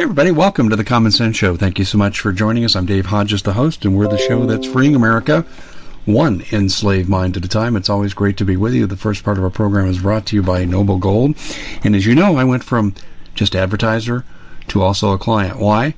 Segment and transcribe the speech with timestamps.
[0.00, 1.56] Hey, everybody, welcome to the Common Sense Show.
[1.56, 2.74] Thank you so much for joining us.
[2.74, 5.44] I'm Dave Hodges, the host, and we're the show that's freeing America
[6.06, 7.76] one enslaved mind at a time.
[7.76, 8.86] It's always great to be with you.
[8.86, 11.36] The first part of our program is brought to you by Noble Gold.
[11.84, 12.94] And as you know, I went from
[13.34, 14.24] just advertiser
[14.68, 15.58] to also a client.
[15.58, 15.94] Why?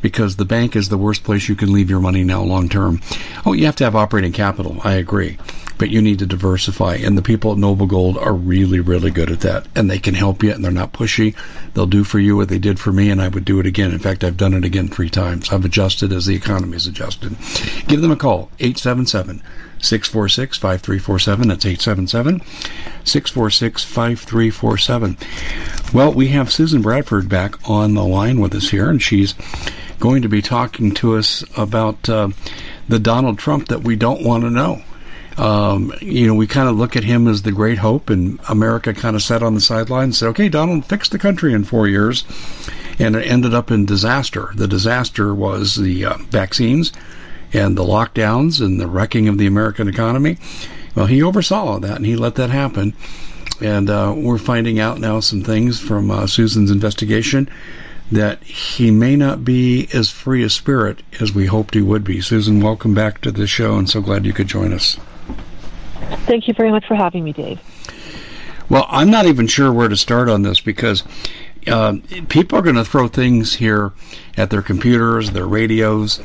[0.00, 3.00] Because the bank is the worst place you can leave your money now long term.
[3.44, 4.78] Oh, you have to have operating capital.
[4.84, 5.38] I agree
[5.78, 6.96] but you need to diversify.
[6.96, 9.66] And the people at Noble Gold are really, really good at that.
[9.74, 11.34] And they can help you, and they're not pushy.
[11.72, 13.92] They'll do for you what they did for me, and I would do it again.
[13.92, 15.50] In fact, I've done it again three times.
[15.50, 17.36] I've adjusted as the economy has adjusted.
[17.86, 19.40] Give them a call, 877
[19.80, 21.48] 646 5347.
[21.48, 22.40] That's 877
[23.04, 25.16] 646 5347.
[25.94, 29.34] Well, we have Susan Bradford back on the line with us here, and she's
[29.98, 32.28] going to be talking to us about uh,
[32.88, 34.82] the Donald Trump that we don't want to know.
[35.36, 38.92] Um, you know, we kind of look at him as the great hope, and America
[38.92, 41.86] kind of sat on the sidelines and said, okay, Donald fixed the country in four
[41.86, 42.24] years.
[42.98, 44.50] And it ended up in disaster.
[44.56, 46.92] The disaster was the uh, vaccines
[47.52, 50.38] and the lockdowns and the wrecking of the American economy.
[50.96, 52.94] Well, he oversaw that and he let that happen.
[53.60, 57.48] And uh, we're finding out now some things from uh, Susan's investigation
[58.12, 62.20] that he may not be as free a spirit as we hoped he would be.
[62.20, 64.98] Susan, welcome back to the show and so glad you could join us.
[66.26, 67.60] Thank you very much for having me, Dave.
[68.70, 71.02] Well, I'm not even sure where to start on this because
[71.66, 71.96] uh,
[72.28, 73.92] people are going to throw things here
[74.36, 76.20] at their computers, their radios,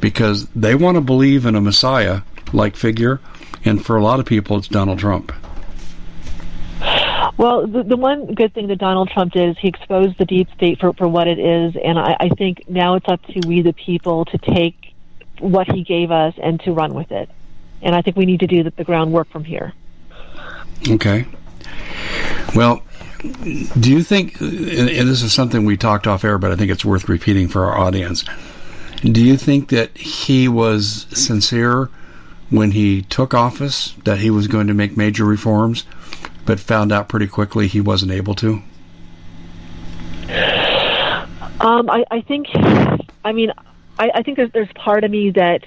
[0.00, 2.22] because they want to believe in a Messiah
[2.52, 3.20] like figure,
[3.64, 5.32] and for a lot of people, it's Donald Trump.
[7.36, 10.48] Well, the, the one good thing that Donald Trump did is he exposed the deep
[10.54, 13.62] state for, for what it is, and I, I think now it's up to we,
[13.62, 14.94] the people, to take
[15.40, 17.30] what he gave us and to run with it
[17.82, 19.72] and I think we need to do the, the groundwork from here.
[20.88, 21.26] Okay.
[22.54, 22.82] Well,
[23.80, 26.84] do you think, and this is something we talked off air, but I think it's
[26.84, 28.24] worth repeating for our audience.
[29.02, 31.88] Do you think that he was sincere
[32.50, 35.84] when he took office, that he was going to make major reforms,
[36.48, 38.62] but found out pretty quickly he wasn't able to?
[41.60, 42.46] Um, I, I think,
[43.22, 43.52] I mean,
[43.98, 45.64] I, I think there's, there's part of me that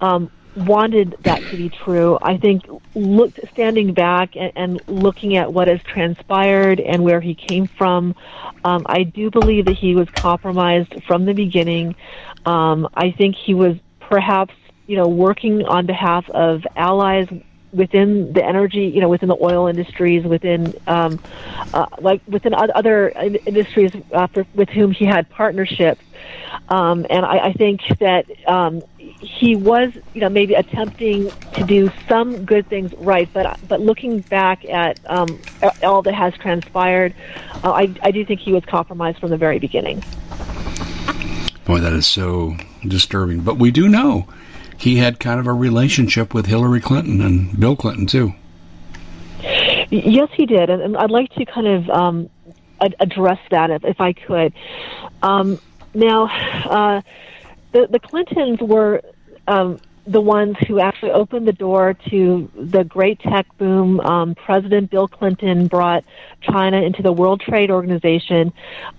[0.00, 2.18] um, wanted that to be true.
[2.20, 2.64] I think
[2.96, 8.16] look, standing back and, and looking at what has transpired and where he came from,
[8.64, 11.94] um, I do believe that he was compromised from the beginning.
[12.44, 14.54] Um, I think he was perhaps,
[14.88, 17.28] you know, working on behalf of allies
[17.74, 21.20] within the energy, you know, within the oil industries, within um,
[21.72, 23.12] uh, like within other
[23.46, 26.04] industries uh, for, with whom he had partnerships.
[26.68, 31.90] Um, and I, I think that um, he was, you know, maybe attempting to do
[32.08, 35.42] some good things right, but but looking back at um,
[35.82, 37.14] all that has transpired,
[37.62, 40.02] uh, I, I do think he was compromised from the very beginning.
[41.64, 42.56] Boy, that is so
[42.86, 43.40] disturbing.
[43.40, 44.28] But we do know
[44.84, 48.34] he had kind of a relationship with Hillary Clinton and Bill Clinton too.
[49.90, 52.28] Yes, he did, and, I'd like to kind of um,
[53.00, 54.52] address that if, if I could.
[55.22, 55.58] Um,
[55.94, 57.00] now, uh,
[57.72, 59.00] the the Clintons were
[59.48, 64.00] um, the ones who actually opened the door to the great tech boom.
[64.00, 66.04] Um, President Bill Clinton brought
[66.42, 68.52] China into the World Trade Organization.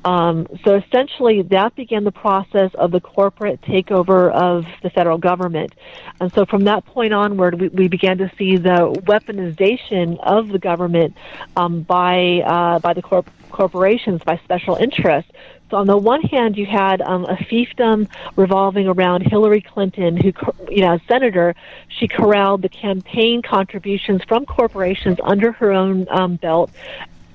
[0.04, 5.74] Um, so essentially, that began the process of the corporate takeover of the federal government.
[6.20, 10.60] And so from that point onward, we, we began to see the weaponization of the
[10.60, 11.16] government
[11.56, 15.32] um, by uh, by the corp- corporations, by special interests
[15.70, 20.32] so on the one hand, you had um, a fiefdom revolving around Hillary Clinton, who,
[20.70, 21.56] you know, as senator,
[21.88, 26.70] she corralled the campaign contributions from corporations under her own um, belt,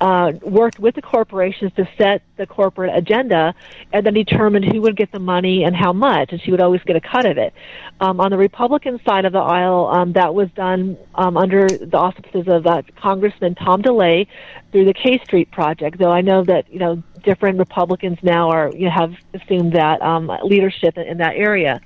[0.00, 3.55] uh, worked with the corporations to set the corporate agenda
[3.93, 6.82] and then determined who would get the money and how much, and she would always
[6.85, 7.52] get a cut of it.
[8.00, 11.99] Um, on the Republican side of the aisle, um, that was done um, under the
[11.99, 14.26] auspices of uh, Congressman Tom DeLay
[14.73, 15.99] through the K Street Project.
[15.99, 20.00] Though I know that you know different Republicans now are you know, have assumed that
[20.00, 21.81] um, leadership in, in that area.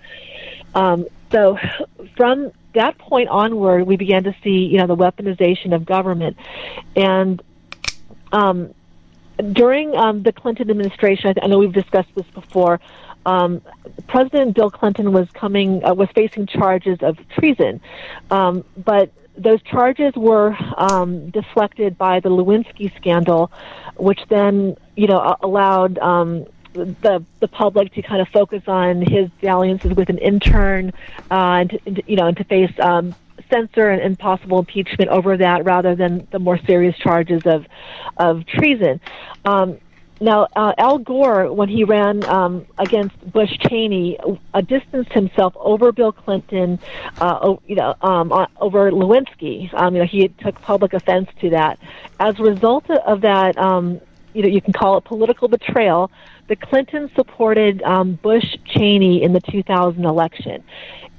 [0.75, 1.59] Um, so
[2.17, 6.37] from that point onward, we began to see you know the weaponization of government,
[6.95, 7.43] and
[8.35, 8.75] um,
[9.53, 12.81] during um, the Clinton administration, I know we've discussed this before.
[13.27, 13.63] Um,
[14.07, 17.81] President Bill Clinton was coming uh, was facing charges of treason,
[18.31, 23.51] um, but those charges were um, deflected by the Lewinsky scandal,
[23.97, 26.45] which then you know allowed um,
[26.75, 30.93] the the public to kind of focus on his dalliances with an intern,
[31.31, 33.15] uh, and, and you know, and to face um,
[33.51, 37.67] censor and, possible impeachment over that, rather than the more serious charges of
[38.17, 39.01] of treason.
[39.45, 39.79] Um,
[40.21, 44.19] now, uh, Al Gore, when he ran um, against Bush Cheney,
[44.55, 46.79] uh, distanced himself over Bill Clinton,
[47.21, 49.73] uh, you know, um, over Lewinsky.
[49.75, 51.79] Um, you know, he took public offense to that.
[52.21, 54.01] As a result of that, um,
[54.35, 56.11] you know, you can call it political betrayal.
[56.49, 60.63] The Clintons supported um, Bush Cheney in the 2000 election,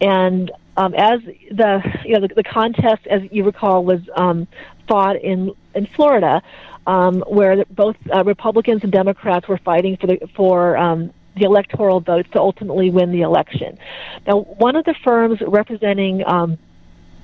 [0.02, 1.22] and um, as
[1.52, 4.48] the you know the, the contest, as you recall, was um,
[4.88, 6.42] fought in in Florida
[6.88, 12.00] um, where both uh, Republicans and Democrats were fighting for the for um, the electoral
[12.00, 13.78] votes to ultimately win the election.
[14.26, 16.58] Now, one of the firms representing um,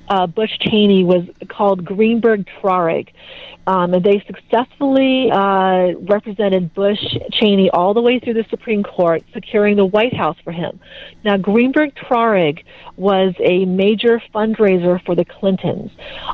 [0.08, 3.08] uh, Bush Cheney was called Greenberg Traurig,
[3.66, 7.02] um, and they successfully uh, represented Bush
[7.32, 10.80] Cheney all the way through the Supreme Court, securing the White House for him.
[11.24, 12.64] Now, Greenberg Traurig
[12.96, 15.90] was a major fundraiser for the Clintons.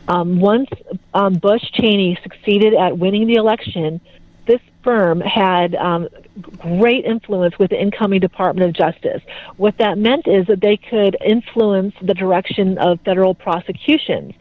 [0.08, 0.68] Um, once
[1.14, 4.00] um, Bush Cheney succeeded at winning the election,
[4.88, 6.08] firm had um,
[6.56, 9.20] great influence with the incoming Department of Justice.
[9.58, 14.32] What that meant is that they could influence the direction of federal prosecutions.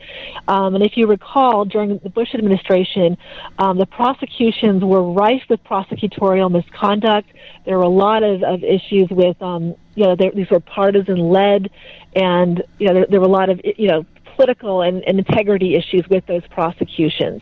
[0.47, 3.17] Um, and if you recall, during the Bush administration,
[3.59, 7.27] um, the prosecutions were rife with prosecutorial misconduct.
[7.65, 11.69] There were a lot of, of issues with, um, you know, these were partisan led,
[12.15, 14.05] and you know, there, there were a lot of, you know,
[14.37, 17.41] political and, and integrity issues with those prosecutions.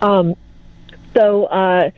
[0.00, 0.36] Um,
[1.14, 1.90] so, uh,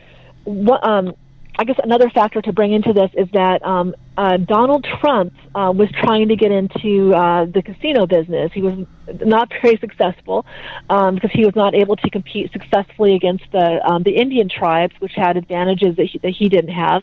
[0.45, 1.15] what, um,
[1.59, 5.73] I guess another factor to bring into this is that um, uh, Donald Trump uh,
[5.75, 8.51] was trying to get into uh, the casino business.
[8.53, 8.87] He was
[9.25, 10.47] not very successful
[10.89, 14.95] um, because he was not able to compete successfully against the um, the Indian tribes,
[14.99, 17.03] which had advantages that he, that he didn't have.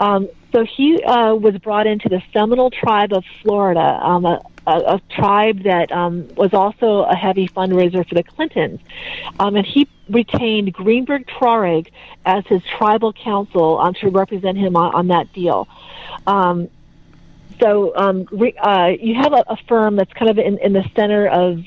[0.00, 4.24] Um, so he uh, was brought into the Seminole tribe of Florida, um,
[4.66, 8.80] a, a tribe that um, was also a heavy fundraiser for the Clintons.
[9.38, 11.88] Um, and he retained Greenberg Traurig
[12.24, 15.68] as his tribal counsel um, to represent him on, on that deal.
[16.26, 16.68] Um,
[17.60, 20.88] so um, re, uh, you have a, a firm that's kind of in, in the
[20.94, 21.64] center of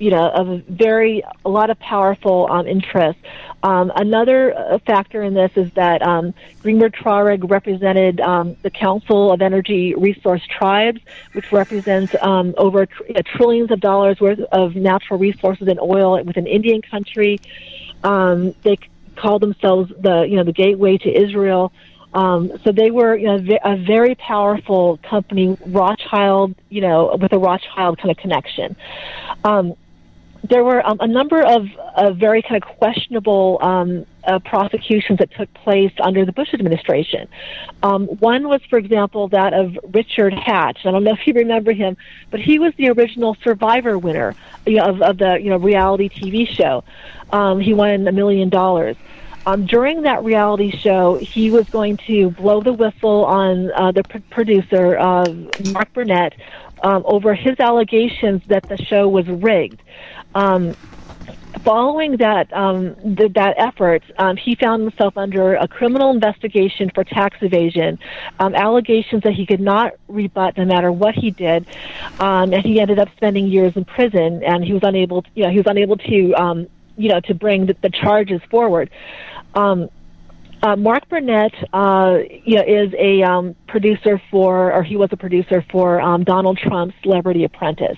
[0.00, 3.22] you know, of a very a lot of powerful um, interests.
[3.62, 9.30] Um, another uh, factor in this is that um, Greenberg Traurig represented um, the Council
[9.30, 11.02] of Energy Resource Tribes,
[11.34, 16.22] which represents um, over tr- uh, trillions of dollars worth of natural resources and oil
[16.24, 17.38] within Indian country.
[18.02, 18.78] Um, they
[19.16, 21.72] call themselves the you know the gateway to Israel.
[22.12, 27.38] Um, so they were, you know, a very powerful company, Rothschild, you know, with a
[27.38, 28.74] Rothschild kind of connection.
[29.44, 29.74] Um,
[30.42, 31.66] there were um, a number of,
[31.96, 37.28] of very kind of questionable um, uh, prosecutions that took place under the Bush administration.
[37.82, 40.78] Um, one was, for example, that of Richard Hatch.
[40.84, 41.96] I don't know if you remember him,
[42.30, 44.34] but he was the original Survivor winner
[44.66, 46.84] you know, of, of the you know reality TV show.
[47.32, 48.96] Um, he won a million dollars.
[49.46, 54.02] Um, during that reality show, he was going to blow the whistle on uh, the
[54.04, 56.34] pr- producer, uh, Mark Burnett,
[56.82, 59.82] um, over his allegations that the show was rigged.
[60.34, 60.76] Um,
[61.64, 67.04] following that um, th- that effort, um, he found himself under a criminal investigation for
[67.04, 67.98] tax evasion,
[68.38, 71.66] um, allegations that he could not rebut no matter what he did,
[72.18, 74.42] um, and he ended up spending years in prison.
[74.44, 76.66] And he was unable, to, you know, he was unable to, um,
[76.96, 78.90] you know, to bring the, the charges forward.
[79.54, 79.88] Um,
[80.62, 85.16] uh, Mark Burnett, uh, you know, is a um, producer for, or he was a
[85.16, 87.96] producer for um, Donald Trump's Celebrity Apprentice.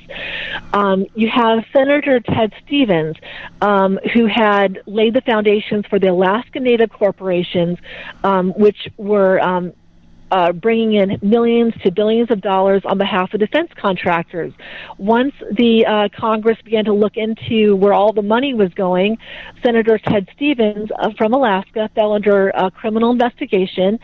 [0.72, 3.16] Um, you have Senator Ted Stevens,
[3.60, 7.78] um, who had laid the foundations for the Alaska Native corporations,
[8.22, 9.72] um, which were um,
[10.32, 14.52] uh, bringing in millions to billions of dollars on behalf of defense contractors.
[14.96, 19.18] Once the uh, Congress began to look into where all the money was going,
[19.62, 23.98] Senator Ted Stevens uh, from Alaska fell under a criminal investigation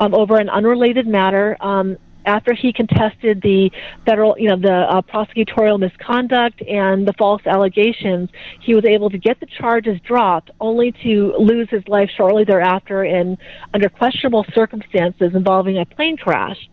[0.00, 1.56] um, over an unrelated matter.
[1.60, 3.70] Um, after he contested the
[4.06, 9.18] federal, you know, the uh, prosecutorial misconduct and the false allegations, he was able to
[9.18, 13.36] get the charges dropped, only to lose his life shortly thereafter in
[13.72, 16.68] under questionable circumstances involving a plane crash.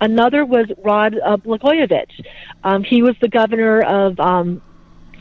[0.00, 2.24] Another was Rod uh, Blagojevich.
[2.64, 4.60] Um, he was the governor of um,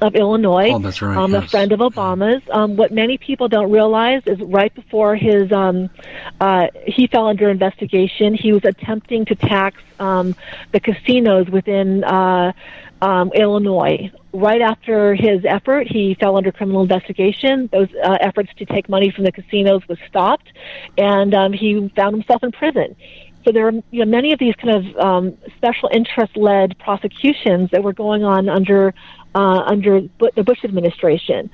[0.02, 1.46] of Illinois, oh, that's right, um, yes.
[1.46, 2.44] a friend of Obama's.
[2.52, 5.90] Um, what many people don't realize is right before his um,
[6.40, 10.36] uh, he fell under investigation, he was attempting to tax um,
[10.72, 12.54] the casinos within uh,
[13.02, 14.12] um, Illinois.
[14.32, 17.70] Right after his effort, he fell under criminal investigation.
[17.72, 20.48] Those uh, efforts to take money from the casinos was stopped,
[20.98, 22.96] and um, he found himself in prison.
[23.46, 27.84] So there are you know, many of these kind of um, special interest-led prosecutions that
[27.84, 28.94] were going on under
[29.36, 30.02] uh, under
[30.36, 31.50] the Bush administration.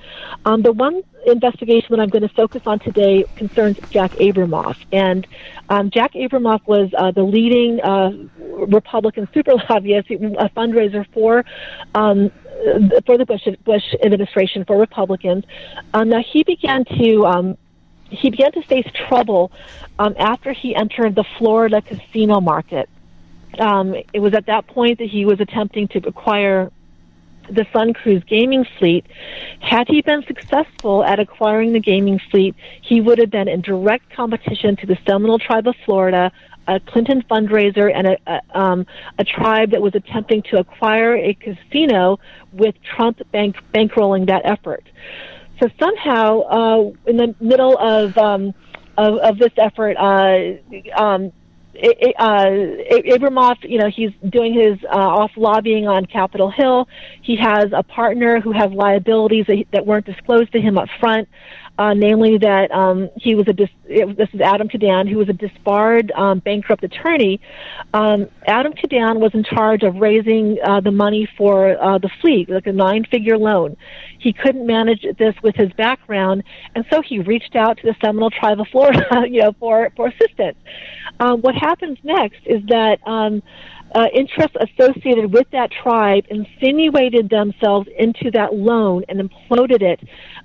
[0.45, 5.25] Um, the one investigation that I'm going to focus on today concerns Jack Abramoff, and
[5.69, 8.11] um, Jack Abramoff was uh, the leading uh,
[8.67, 11.45] Republican super lobbyist, a fundraiser for.
[11.95, 12.31] Um,
[13.05, 15.45] for the Bush, Bush administration, for Republicans,
[15.93, 17.57] um, now he began to um,
[18.09, 19.51] he began to face trouble
[19.97, 22.89] um, after he entered the Florida casino market.
[23.57, 26.71] Um, it was at that point that he was attempting to acquire
[27.49, 29.05] the SunCruz gaming fleet.
[29.59, 34.11] Had he been successful at acquiring the gaming fleet, he would have been in direct
[34.11, 36.31] competition to the Seminole Tribe of Florida,
[36.67, 38.85] a Clinton fundraiser, and a, a, um,
[39.17, 42.19] a tribe that was attempting to acquire a casino
[42.51, 44.83] with Trump bank, bankrolling that effort.
[45.59, 48.53] So somehow, uh, in the middle of um,
[48.97, 51.31] of, of this effort, uh, um,
[51.75, 52.45] uh,
[53.07, 56.87] Abramoff, you know, he's doing his uh, off lobbying on Capitol Hill.
[57.21, 61.29] He has a partner who has liabilities that, that weren't disclosed to him up front,
[61.79, 65.29] uh, namely that um, he was a dis- it, this is Adam Kidan, who was
[65.29, 67.39] a disbarred um, bankrupt attorney.
[67.93, 72.49] Um, Adam Kidan was in charge of raising uh, the money for uh, the fleet,
[72.49, 73.77] like a nine-figure loan.
[74.19, 76.43] He couldn't manage this with his background,
[76.75, 80.07] and so he reached out to the Seminole Tribe of Florida, you know, for for
[80.09, 80.57] assistance.
[81.21, 83.41] Um, what happens next is that um,
[83.95, 89.99] uh, interests associated with that tribe insinuated themselves into that loan and imploded it.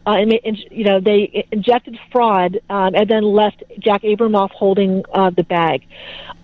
[0.06, 5.02] Uh, and, and you know they injected fraud um, and then left Jack Abramoff holding
[5.12, 5.86] uh, the bag.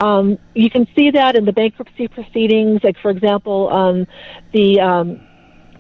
[0.01, 2.81] Um, you can see that in the bankruptcy proceedings.
[2.83, 4.07] Like for example, um,
[4.53, 5.21] the um,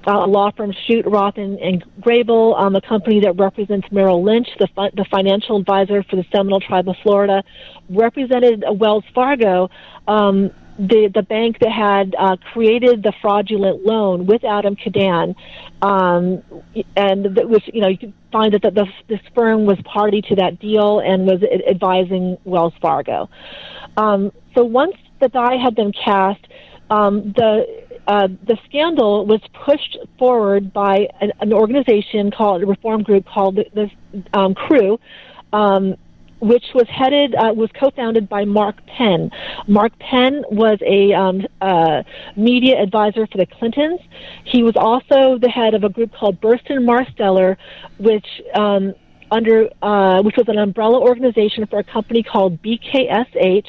[0.07, 4.49] uh, law firm Shute, Roth, and, and Grable, um, a company that represents Merrill Lynch,
[4.59, 7.43] the, fi- the financial advisor for the Seminole Tribe of Florida,
[7.89, 9.69] represented Wells Fargo,
[10.09, 10.50] um,
[10.88, 15.34] the the bank that had uh, created the fraudulent loan with Adam Kidan,
[15.82, 16.42] um,
[16.96, 20.22] and that was you know you could find that the, the, this firm was party
[20.22, 23.28] to that deal and was advising Wells Fargo.
[23.96, 26.46] Um, so once the die had been cast,
[26.88, 27.66] um, the
[28.06, 33.56] uh, the scandal was pushed forward by an, an, organization called a reform group called
[33.56, 34.99] the, the um, Crew.
[35.52, 35.96] Um,
[36.40, 39.30] which was headed uh, was co-founded by Mark Penn.
[39.66, 42.02] Mark Penn was a um, uh,
[42.37, 44.00] media advisor for the Clintons.
[44.44, 47.56] He was also the head of a group called Burson-Marsteller,
[47.99, 48.94] which um,
[49.30, 53.66] under uh, which was an umbrella organization for a company called BKSH,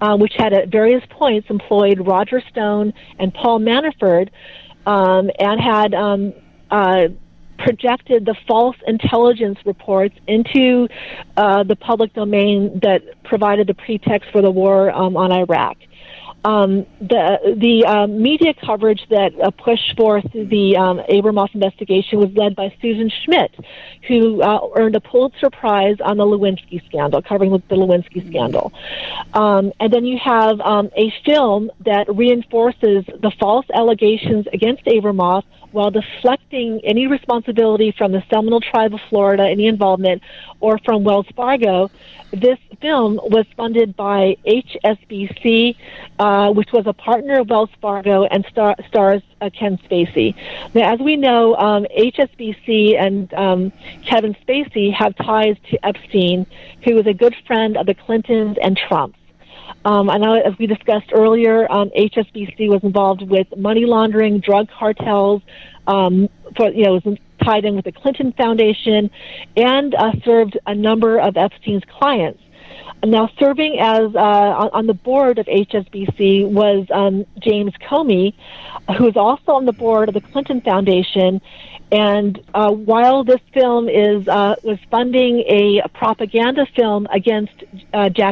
[0.00, 4.30] uh, which had at various points employed Roger Stone and Paul Manafort,
[4.86, 6.32] um, and had um,
[6.70, 7.08] uh,
[7.62, 10.88] projected the false intelligence reports into
[11.36, 15.76] uh, the public domain that provided the pretext for the war um, on Iraq.
[16.44, 22.30] Um, the the uh, media coverage that uh, pushed forth the um, Abramoff investigation was
[22.34, 23.54] led by Susan Schmidt,
[24.08, 28.72] who uh, earned a Pulitzer Prize on the Lewinsky scandal, covering the Lewinsky scandal.
[29.34, 35.44] Um, and then you have um, a film that reinforces the false allegations against Abramoff
[35.72, 40.22] while deflecting any responsibility from the Seminole Tribe of Florida, any involvement,
[40.60, 41.90] or from Wells Fargo.
[42.32, 45.76] This film was funded by HSBC,
[46.18, 50.34] uh, which was a partner of Wells Fargo and star- stars uh, Ken Spacey.
[50.74, 53.72] Now, as we know, um, HSBC and um,
[54.06, 56.46] Kevin Spacey have ties to Epstein,
[56.84, 59.18] who was a good friend of the Clintons and Trumps.
[59.84, 64.68] Um, I know, as we discussed earlier, um, HSBC was involved with money laundering, drug
[64.70, 65.42] cartels,
[65.86, 69.10] um, for, you know, was tied in with the Clinton Foundation,
[69.56, 72.40] and uh, served a number of Epstein's clients.
[73.04, 78.32] Now, serving as uh, on the board of HSBC was um, James Comey,
[78.96, 81.40] who is also on the board of the Clinton Foundation.
[81.90, 87.52] And uh, while this film is uh, was funding a propaganda film against
[87.92, 88.31] uh, Jack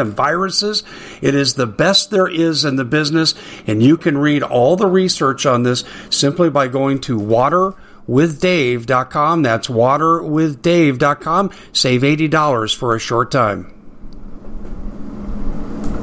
[0.00, 0.82] and viruses.
[1.22, 3.34] It is the best there is in the business,
[3.66, 7.74] and you can read all the research on this simply by going to water
[8.10, 9.42] waterwithdave.com.
[9.42, 11.50] That's waterwithdave.com.
[11.72, 13.74] Save $80 for a short time.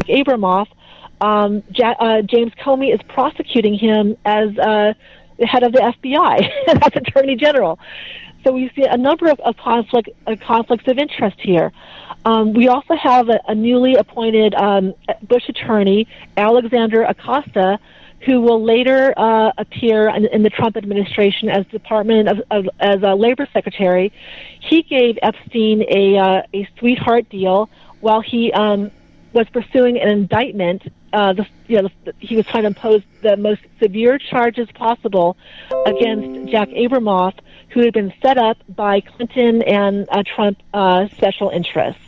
[0.07, 0.67] Abramoff,
[1.19, 4.93] um, ja- uh, James Comey is prosecuting him as uh,
[5.37, 6.49] the head of the FBI,
[6.85, 7.77] as Attorney General.
[8.45, 11.73] So we see a number of, of conflict, uh, conflicts of interest here.
[12.27, 17.79] Um, we also have a, a newly appointed um, Bush attorney, Alexander Acosta,
[18.25, 23.01] who will later uh, appear in, in, the Trump administration as Department of, of, as
[23.01, 24.11] a labor secretary.
[24.59, 27.69] He gave Epstein a uh, a sweetheart deal
[28.01, 28.91] while he um,
[29.31, 30.81] was pursuing an indictment.
[31.13, 35.37] Uh, the, you know, the, he was trying to impose the most severe charges possible
[35.85, 37.35] against Jack Abramoff,
[37.69, 42.01] who had been set up by Clinton and uh, Trump uh, special interests.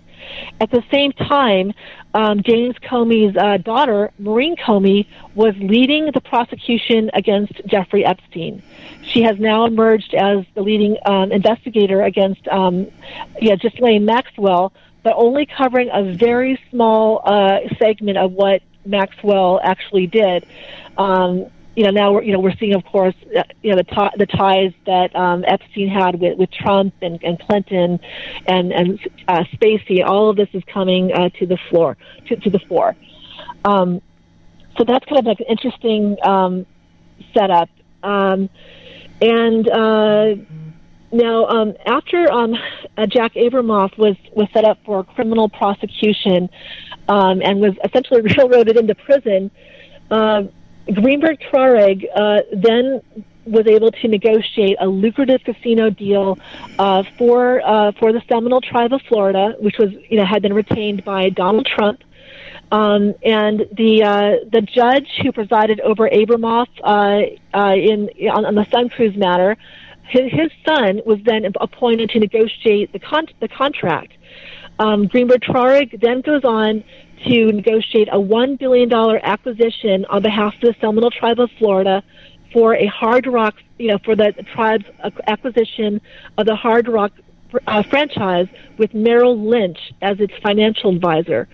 [0.59, 1.73] At the same time,
[2.13, 8.61] um, James Comey's uh, daughter, Maureen Comey, was leading the prosecution against Jeffrey Epstein.
[9.03, 12.87] She has now emerged as the leading um, investigator against, um,
[13.41, 20.07] yeah, Ghislaine Maxwell, but only covering a very small uh, segment of what Maxwell actually
[20.07, 20.45] did.
[20.97, 21.47] Um,
[21.79, 24.17] you know, now we're you know we're seeing, of course, uh, you know the t-
[24.17, 28.01] the ties that um, Epstein had with, with Trump and, and Clinton
[28.47, 30.05] and and uh, Spacey.
[30.05, 31.95] All of this is coming uh, to the floor
[32.27, 32.97] to, to the fore.
[33.63, 34.01] Um,
[34.77, 36.65] so that's kind of like an interesting um,
[37.33, 37.69] setup.
[38.03, 38.49] Um,
[39.21, 40.35] and uh,
[41.13, 42.55] now, um, after um,
[42.97, 46.49] uh, Jack Abramoff was was set up for criminal prosecution
[47.07, 49.49] um, and was essentially railroaded into prison,
[50.11, 50.43] uh,
[50.93, 53.01] Greenberg Traurig uh, then
[53.45, 56.37] was able to negotiate a lucrative casino deal
[56.77, 60.53] uh, for uh, for the Seminole Tribe of Florida, which was you know had been
[60.53, 62.01] retained by Donald Trump.
[62.71, 68.55] Um, and the uh, the judge who presided over Abramoff uh, uh, in on, on
[68.55, 69.57] the SunCruz matter,
[70.03, 74.13] his, his son was then appointed to negotiate the con- the contract.
[74.77, 76.83] Um, Greenberg Traurig then goes on
[77.25, 82.03] to negotiate a one billion dollar acquisition on behalf of the Seminole Tribe of Florida
[82.53, 84.85] for a Hard Rock, you know, for the tribe's
[85.27, 86.01] acquisition
[86.37, 87.11] of the Hard Rock
[87.67, 91.47] uh, franchise with Merrill Lynch as its financial advisor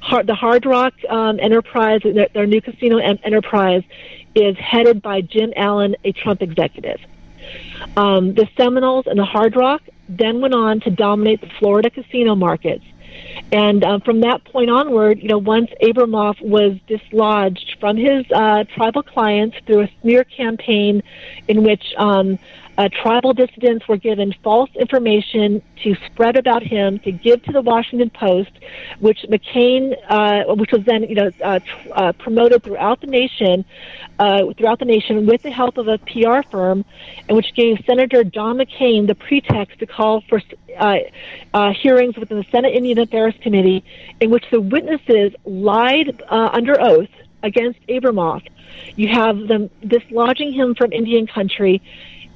[0.00, 3.82] hard, the Hard Rock um, Enterprise, their, their new casino en- enterprise,
[4.34, 7.00] is headed by Jim Allen, a Trump executive.
[7.96, 12.34] Um, the Seminoles and the Hard Rock then went on to dominate the Florida casino
[12.34, 12.84] markets.
[13.52, 18.64] And um, from that point onward, you know, once Abramoff was dislodged from his uh,
[18.64, 21.02] tribal clients through a smear campaign
[21.48, 22.38] in which um,
[22.78, 27.60] uh, tribal dissidents were given false information to spread about him to give to the
[27.60, 28.50] Washington Post,
[29.00, 31.60] which McCain, uh, which was then you know uh,
[31.92, 33.64] uh, promoted throughout the nation,
[34.18, 36.84] uh, throughout the nation with the help of a PR firm,
[37.28, 40.40] and which gave Senator John McCain the pretext to call for
[40.78, 43.84] uh, hearings within the Senate Indian Affairs Committee,
[44.20, 47.08] in which the witnesses lied uh, under oath
[47.42, 48.46] against Abramoff.
[48.96, 51.82] You have them dislodging him from Indian country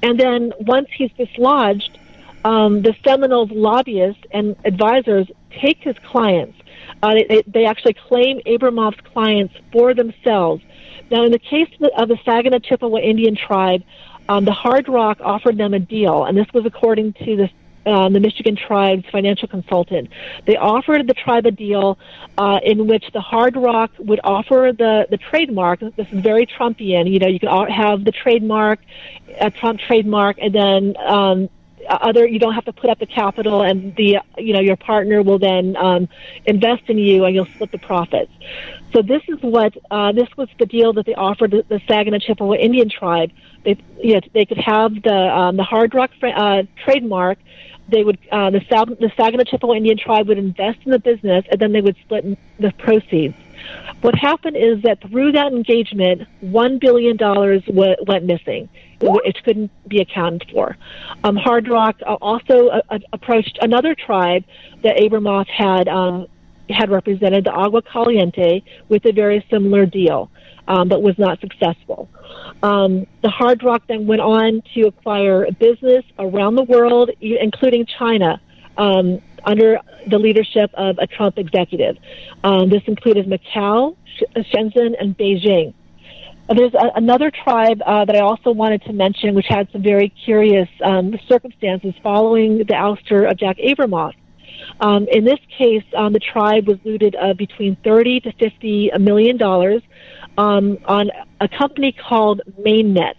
[0.02, 1.98] and then once he's dislodged,
[2.44, 5.26] um, the Seminoles lobbyists and advisors
[5.60, 6.58] take his clients.
[7.02, 10.62] Uh, they, they actually claim Abramoff's clients for themselves.
[11.10, 13.82] Now, in the case of the Saginaw Chippewa Indian tribe,
[14.28, 17.50] um, the Hard Rock offered them a deal, and this was according to the
[17.86, 20.08] um, the Michigan tribe's financial consultant.
[20.46, 21.98] They offered the tribe a deal
[22.38, 25.80] uh, in which the Hard Rock would offer the, the trademark.
[25.80, 27.10] This is very Trumpian.
[27.10, 28.80] You know, you can have the trademark,
[29.40, 31.48] a Trump trademark, and then um,
[31.88, 35.22] other you don't have to put up the capital and the you know your partner
[35.22, 36.08] will then um,
[36.46, 38.32] invest in you and you'll split the profits
[38.92, 42.18] so this is what uh, this was the deal that they offered the, the Saginaw
[42.18, 43.30] Chippewa Indian tribe
[43.64, 47.38] they you know they could have the um, the hard rock uh, trademark
[47.88, 48.60] they would uh, the,
[49.00, 52.24] the Saginaw Chippewa Indian tribe would invest in the business, and then they would split
[52.58, 53.34] the proceeds.
[54.00, 58.68] What happened is that through that engagement, one billion dollars w- went missing.
[59.00, 60.76] It couldn't be accounted for.
[61.24, 64.44] Um, Hard Rock uh, also uh, approached another tribe
[64.82, 66.26] that Abramoff had um,
[66.70, 70.30] had represented, the Agua Caliente, with a very similar deal,
[70.68, 72.08] um, but was not successful.
[72.62, 78.40] Um, the Hard Rock then went on to acquire business around the world, including China,
[78.76, 79.78] um, under
[80.08, 81.96] the leadership of a Trump executive.
[82.42, 83.96] Um, this included Macau,
[84.36, 85.74] Shenzhen, and Beijing.
[86.48, 89.82] Uh, there's a, another tribe uh, that I also wanted to mention, which had some
[89.82, 94.12] very curious um, circumstances following the ouster of Jack Abramoff.
[94.80, 99.36] Um, in this case, um, the tribe was looted uh, between 30 to 50 million
[99.36, 99.82] dollars
[100.38, 103.16] um, on a company called MainNet.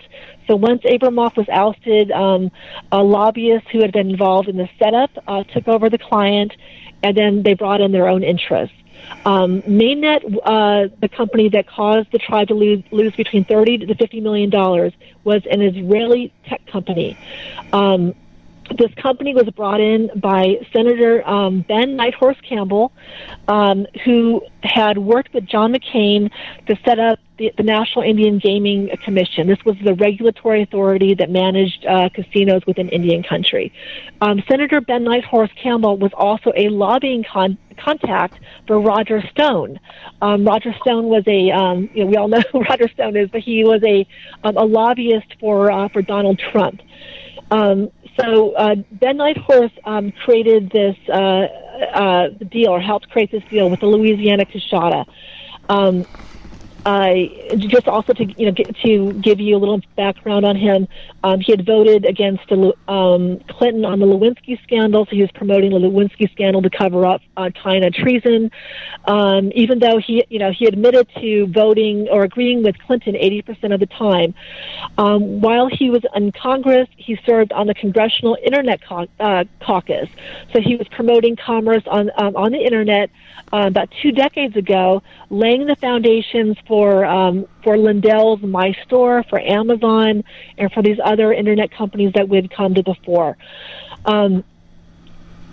[0.48, 2.52] So once Abramoff was ousted, um,
[2.92, 6.54] a lobbyist who had been involved in the setup uh, took over the client,
[7.02, 8.76] and then they brought in their own interests.
[9.26, 13.96] Um, MainNet, uh, the company that caused the tribe to lose, lose between 30 to
[13.96, 17.18] 50 million dollars, was an Israeli tech company.
[17.74, 18.14] Um,
[18.78, 22.92] this company was brought in by Senator um, Ben Nighthorse Campbell,
[23.48, 26.32] um, who had worked with John McCain
[26.68, 29.48] to set up the, the, National Indian Gaming Commission.
[29.48, 33.74] This was the regulatory authority that managed uh, casinos within Indian country.
[34.22, 39.80] Um, Senator Ben Nighthorse Campbell was also a lobbying con- contact for Roger Stone.
[40.22, 43.30] Um, Roger Stone was a, um, you know, we all know who Roger Stone is,
[43.30, 44.08] but he was a,
[44.44, 46.82] um, a lobbyist for uh, for Donald Trump.
[47.52, 51.46] Um, so uh, Ben Nighthorse um, created this uh,
[51.94, 55.06] uh, deal, or helped create this deal with the Louisiana Coushatta.
[55.70, 56.06] Um,
[56.86, 57.16] uh,
[57.58, 60.88] just also to you know get, to give you a little background on him,
[61.24, 65.72] um, he had voted against um, Clinton on the Lewinsky scandal, so he was promoting
[65.72, 68.52] the Lewinsky scandal to cover up uh, China treason.
[69.06, 73.74] Um, even though he you know he admitted to voting or agreeing with Clinton 80%
[73.74, 74.36] of the time.
[75.00, 80.08] Um, while he was in Congress, he served on the Congressional Internet Cau- uh, Caucus,
[80.54, 83.10] so he was promoting commerce on um, on the internet
[83.52, 89.40] uh, about two decades ago, laying the foundations for um, for Lindell's My Store, for
[89.40, 90.24] Amazon,
[90.58, 93.38] and for these other internet companies that we'd come to the fore.
[94.06, 94.44] Um,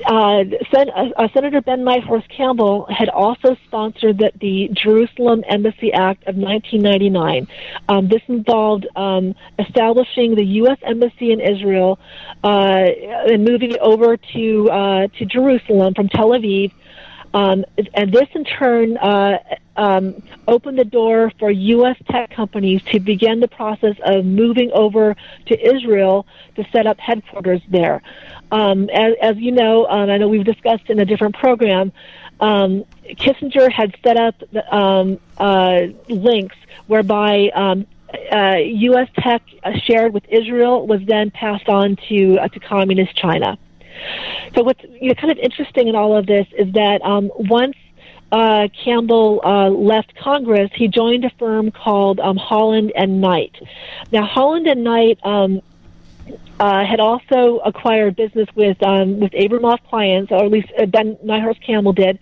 [0.04, 6.26] uh, Sen- uh, Senator Ben Nighthorse Campbell had also sponsored the, the Jerusalem Embassy Act
[6.26, 7.46] of 1999.
[7.88, 10.78] Um, this involved um, establishing the U.S.
[10.82, 12.00] Embassy in Israel
[12.42, 12.86] uh,
[13.28, 16.72] and moving over to uh, to Jerusalem from Tel Aviv
[17.34, 19.38] um, and this, in turn, uh,
[19.76, 21.96] um, opened the door for U.S.
[22.10, 27.62] tech companies to begin the process of moving over to Israel to set up headquarters
[27.68, 28.02] there.
[28.50, 31.92] Um, as, as, you know, um, I know we've discussed in a different program,
[32.40, 36.56] um, Kissinger had set up the, um, uh, links
[36.86, 37.86] whereby um,
[38.30, 39.08] uh, U.S.
[39.18, 39.42] tech
[39.84, 43.58] shared with Israel was then passed on to uh, to communist China.
[44.54, 47.76] So what's you know, kind of interesting in all of this is that um, once
[48.32, 53.54] uh, Campbell uh, left Congress, he joined a firm called um, Holland and Knight.
[54.10, 55.60] Now, Holland and Knight um,
[56.58, 61.16] uh, had also acquired business with um, with Abramoff clients, or at least uh, Ben
[61.24, 62.18] Nighthorse Campbell did.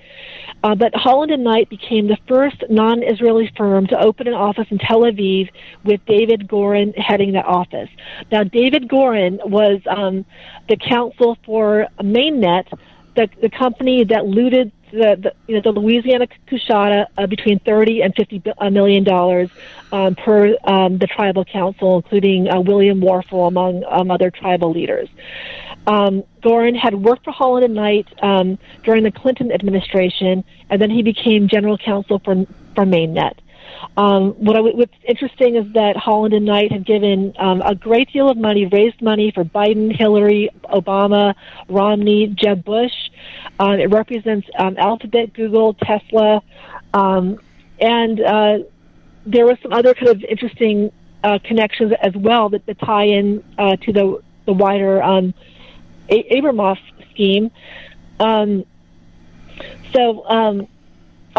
[0.63, 4.79] Uh, but Holland and Knight became the first non-Israeli firm to open an office in
[4.79, 5.49] Tel Aviv,
[5.85, 7.89] with David Goren heading that office.
[8.31, 10.27] Now, David Goren was um,
[10.69, 12.67] the counsel for MainNet,
[13.21, 18.03] the, the company that looted the, the, you know, the Louisiana Coushatta uh, between 30
[18.03, 19.51] and 50 million dollars
[19.93, 25.09] um, per um, the tribal council, including uh, William Worfel among um, other tribal leaders.
[25.87, 30.91] Um, Goren had worked for Holland and Knight um, during the Clinton administration, and then
[30.91, 33.35] he became general counsel for for MainNet.
[33.97, 38.13] Um, what I, what's interesting is that Holland and Knight have given um, a great
[38.13, 41.35] deal of money, raised money for Biden, Hillary, Obama,
[41.69, 42.93] Romney, Jeb Bush.
[43.59, 46.43] Um, it represents um, Alphabet, Google, Tesla,
[46.95, 47.41] um,
[47.81, 48.59] and uh,
[49.27, 53.45] there were some other kind of interesting uh, connections as well that, that tie in
[53.59, 55.35] uh, to the the wider um,
[56.09, 56.79] a- Abramoff
[57.11, 57.51] scheme.
[58.19, 58.65] Um,
[59.93, 60.67] so um,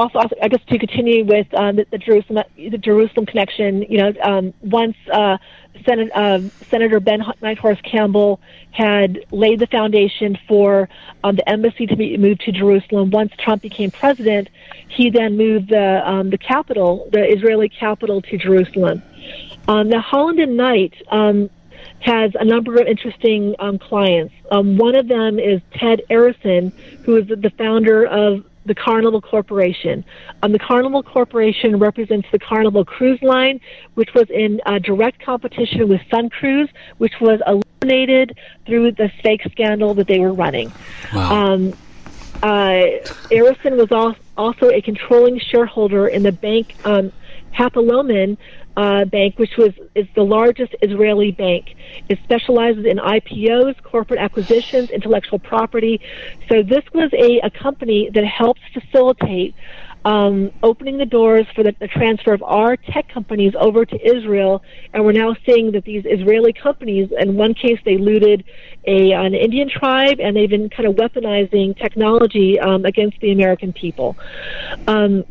[0.02, 3.98] also, also, I guess to continue with uh, the, the, Jerusalem the Jerusalem connection, you
[3.98, 5.38] know, um, once uh,
[5.88, 8.40] uh, Senator Ben Nighthorse Campbell
[8.72, 10.90] had laid the foundation for
[11.24, 13.10] um, the embassy to be moved to Jerusalem.
[13.12, 14.50] Once Trump became president,
[14.90, 19.02] he then moved the um, the capital, the Israeli capital, to Jerusalem.
[19.68, 21.50] Um, now, Holland and Knight um,
[22.00, 24.34] has a number of interesting um, clients.
[24.50, 30.04] Um, one of them is Ted Arison, who is the founder of the Carnival Corporation.
[30.44, 33.60] Um, the Carnival Corporation represents the Carnival Cruise Line,
[33.96, 39.94] which was in uh, direct competition with SunCruz, which was eliminated through the fake scandal
[39.96, 40.72] that they were running.
[41.14, 41.54] Wow.
[41.54, 41.74] Um,
[42.44, 47.12] uh, Arison was also a controlling shareholder in the bank um,
[47.58, 48.38] Hapoalim,
[48.78, 51.76] uh, Bank, which was is the largest Israeli bank.
[52.10, 56.00] It specializes in IPOs, corporate acquisitions, intellectual property.
[56.50, 59.56] So this was a, a company that helped facilitate
[60.04, 64.64] um, opening the doors for the, the, transfer of our tech companies over to Israel,
[64.94, 68.44] and we're now seeing that these Israeli companies, in one case, they looted
[68.88, 73.74] a an Indian tribe, and they've been kind of weaponizing technology um, against the American
[73.74, 74.18] people.
[74.88, 75.24] Um,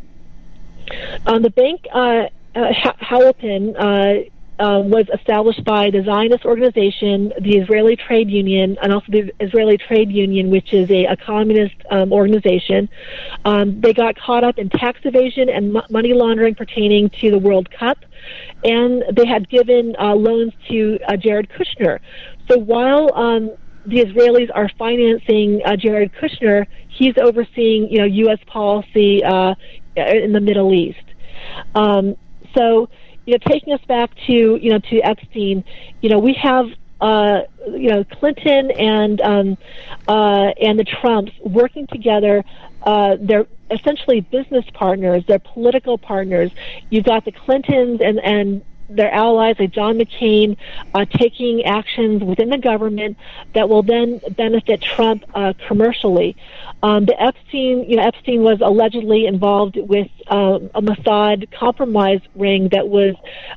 [1.27, 2.73] um, the bank uh, uh,
[3.11, 4.15] uh,
[4.61, 9.79] uh, was established by the Zionist organization, the Israeli Trade Union, and also the Israeli
[9.79, 12.89] Trade Union, which is a, a communist um, organization.
[13.47, 17.39] Um, they got caught up in tax evasion and m- money laundering pertaining to the
[17.39, 17.99] World Cup,
[18.63, 21.99] and they had given uh, loans to uh, Jared Kushner.
[22.51, 23.53] So while um,
[23.87, 28.39] the Israelis are financing uh, Jared Kushner, he's overseeing, you know, U.S.
[28.47, 29.55] policy uh,
[29.97, 30.99] in the Middle East.
[31.75, 32.17] Um,
[32.55, 32.89] so,
[33.27, 35.65] you know, taking us back to you know to Epstein,
[36.01, 36.67] you know, we have
[37.01, 39.59] uh, you know Clinton and um,
[40.09, 42.45] uh, and the Trumps working together.
[42.83, 45.23] Uh, they're essentially business partners.
[45.27, 46.51] They're political partners.
[46.91, 50.57] You've got the Clintons and and their allies like John McCain
[50.95, 53.17] uh, taking actions within the government
[53.55, 56.37] that will then benefit Trump uh, commercially.
[56.83, 62.69] Um, the Epstein, you know, Epstein was allegedly involved with uh, a Mossad compromise ring
[62.71, 63.15] that was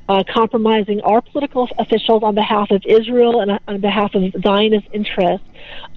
[0.10, 5.48] uh, compromising our political officials on behalf of Israel and on behalf of Zionist interests.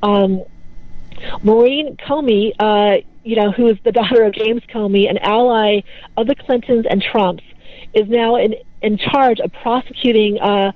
[0.03, 0.45] Um,
[1.43, 5.81] Maureen Comey, uh, you know, who is the daughter of James Comey, an ally
[6.17, 7.43] of the Clintons and Trumps,
[7.95, 10.73] is now in in charge of prosecuting uh,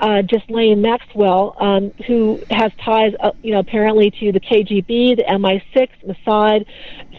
[0.00, 0.22] uh,
[0.76, 6.66] Maxwell, um, who has ties, uh, you know, apparently to the KGB, the MI6, Mossad,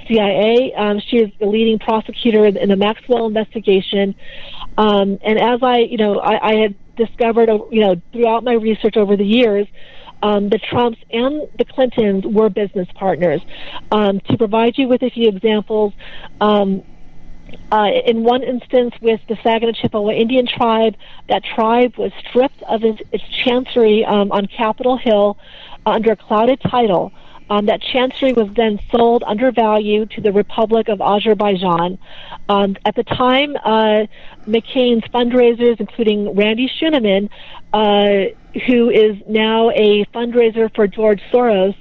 [0.08, 0.74] CIA.
[0.74, 4.16] Um, she is the leading prosecutor in the Maxwell investigation.
[4.78, 8.98] Um, and as I, you know, I, I had discovered, you know, throughout my research
[8.98, 9.68] over the years,
[10.24, 13.42] um, the Trumps and the Clintons were business partners.
[13.92, 15.94] Um, to provide you with a few examples,
[16.42, 16.84] um,
[17.72, 20.96] uh, in one instance with the Saginaw Chippewa Indian tribe,
[21.28, 25.38] that tribe was stripped of its, its chancery um, on Capitol Hill
[25.86, 27.12] under a clouded title.
[27.50, 31.98] Um, that chancery was then sold under value to the Republic of Azerbaijan.
[32.50, 34.06] Um, at the time, uh,
[34.46, 37.30] McCain's fundraisers, including Randy Scheunemann,
[37.74, 38.34] uh,
[38.66, 41.76] who is now a fundraiser for George Soros,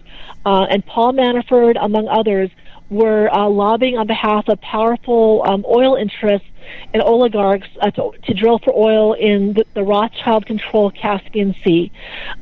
[0.45, 2.51] uh, and Paul Manafort, among others,
[2.91, 6.49] were uh, lobbying on behalf of powerful um, oil interests
[6.93, 11.91] and oligarchs uh, to, to, drill for oil in the, the Rothschild-controlled Caspian Sea.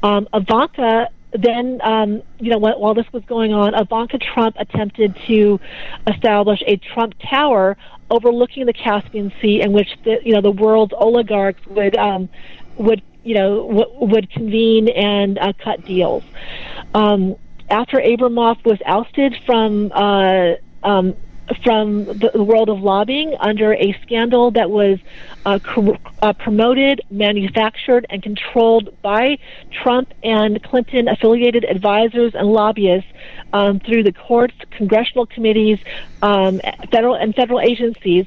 [0.02, 5.59] Um, Ivanka then, um, you know, while this was going on, Ivanka Trump attempted to
[6.07, 7.76] establish a Trump Tower
[8.11, 12.28] overlooking the Caspian Sea, in which the you know the world's oligarchs would um,
[12.76, 16.22] would you know w- would convene and uh, cut deals.
[16.94, 17.35] Um,
[17.70, 21.14] after Abramoff was ousted from uh, um,
[21.62, 24.98] from the world of lobbying under a scandal that was
[25.44, 25.59] uh,
[26.22, 29.37] uh, promoted, manufactured, and controlled by
[29.70, 33.11] Trump and Clinton affiliated advisors and lobbyists
[33.53, 35.79] um, through the courts, congressional committees,
[36.22, 38.24] um, federal and federal agencies.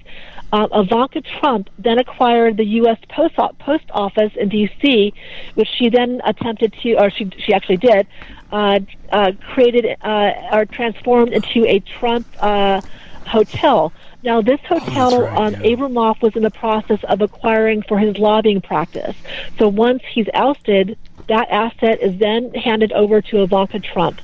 [0.51, 2.97] Uh, Ivanka Trump then acquired the U.S.
[3.09, 5.13] Post, Post Office in D.C.,
[5.55, 8.07] which she then attempted to, or she, she actually did,
[8.51, 8.79] uh,
[9.11, 12.81] uh, created uh, or transformed into a Trump uh,
[13.25, 13.91] hotel.
[14.23, 15.75] Now, this oh, hotel, oh, right, um, yeah.
[15.75, 19.15] Abramoff was in the process of acquiring for his lobbying practice.
[19.59, 24.21] So once he's ousted, that asset is then handed over to Ivanka Trump.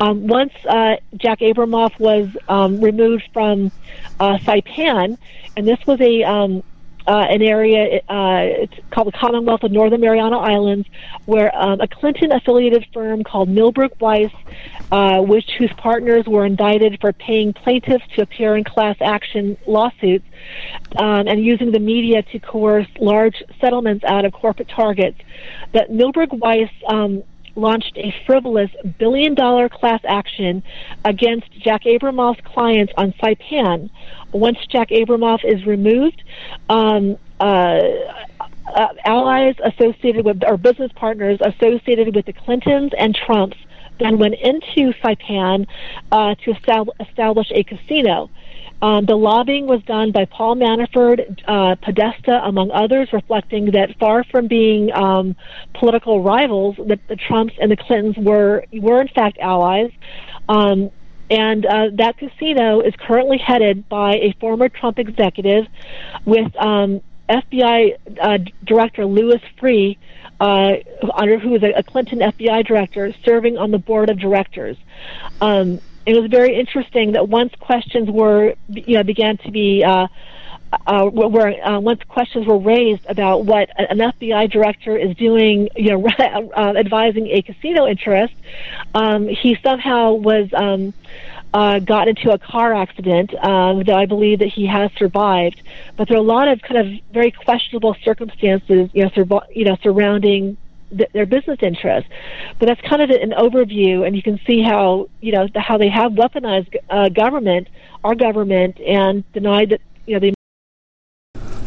[0.00, 3.70] Um, once uh, Jack Abramoff was um, removed from
[4.18, 5.18] uh, Saipan,
[5.56, 6.62] and this was a um,
[7.06, 10.88] uh, an area uh, it's called the Commonwealth of Northern Mariana Islands,
[11.24, 14.30] where um, a Clinton-affiliated firm called Milberg Weiss,
[14.92, 20.24] uh, which whose partners were indicted for paying plaintiffs to appear in class action lawsuits
[20.96, 25.18] um, and using the media to coerce large settlements out of corporate targets.
[25.72, 27.22] That Milberg Weiss um,
[27.56, 30.62] launched a frivolous billion dollar class action
[31.04, 33.90] against Jack Abramoff's clients on Saipan.
[34.32, 36.22] Once Jack Abramoff is removed,
[36.68, 37.80] um, uh,
[38.74, 43.56] uh, allies associated with, or business partners associated with the Clintons and Trumps
[43.98, 45.66] then went into Saipan
[46.10, 46.54] uh, to
[47.00, 48.30] establish a casino.
[48.82, 54.24] Um, the lobbying was done by Paul Manafort, uh, Podesta, among others, reflecting that far
[54.24, 55.36] from being um,
[55.74, 59.90] political rivals, that the Trumps and the Clintons were were in fact allies.
[60.48, 60.90] Um,
[61.30, 65.66] and uh, that casino is currently headed by a former Trump executive
[66.24, 69.96] with um, FBI uh, Director Louis Freeh,
[70.40, 70.72] uh,
[71.14, 74.76] under who is a, Clinton FBI director, serving on the board of directors.
[75.40, 80.06] Um, it was very interesting that once questions were, you know, began to be, uh,
[80.86, 85.90] uh, where uh, once questions were raised about what an FBI director is doing, you
[85.90, 88.34] know, uh, advising a casino interest,
[88.94, 90.94] um, he somehow was um,
[91.52, 93.34] uh, got into a car accident.
[93.44, 95.60] Um, though I believe that he has survived,
[95.96, 99.64] but there are a lot of kind of very questionable circumstances, you know, sur- you
[99.64, 100.56] know, surrounding
[100.96, 102.10] th- their business interests.
[102.58, 105.88] But that's kind of an overview, and you can see how you know how they
[105.88, 107.68] have weaponized uh, government,
[108.04, 110.34] our government, and denied that you know the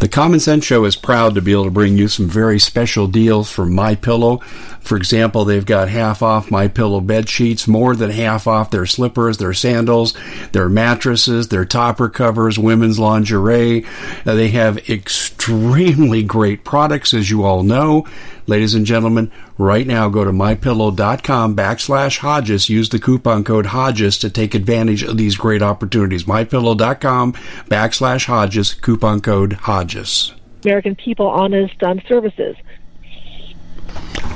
[0.04, 3.08] the Common Sense Show is proud to be able to bring you some very special
[3.08, 4.40] deals from My Pillow.
[4.82, 8.86] For example, they've got half off My Pillow bed sheets, more than half off their
[8.86, 10.14] slippers, their sandals,
[10.52, 13.86] their mattresses, their topper covers, women's lingerie.
[14.26, 18.06] Uh, they have extremely great products, as you all know.
[18.46, 22.70] Ladies and gentlemen, right now go to mypillow.com backslash Hodges.
[22.70, 26.26] Use the coupon code Hodges to take advantage of these great opportunities.
[26.26, 27.34] Mypillow.com
[27.70, 30.34] backslash Hodges, coupon code Hodges.
[30.66, 32.58] American people honest um, services.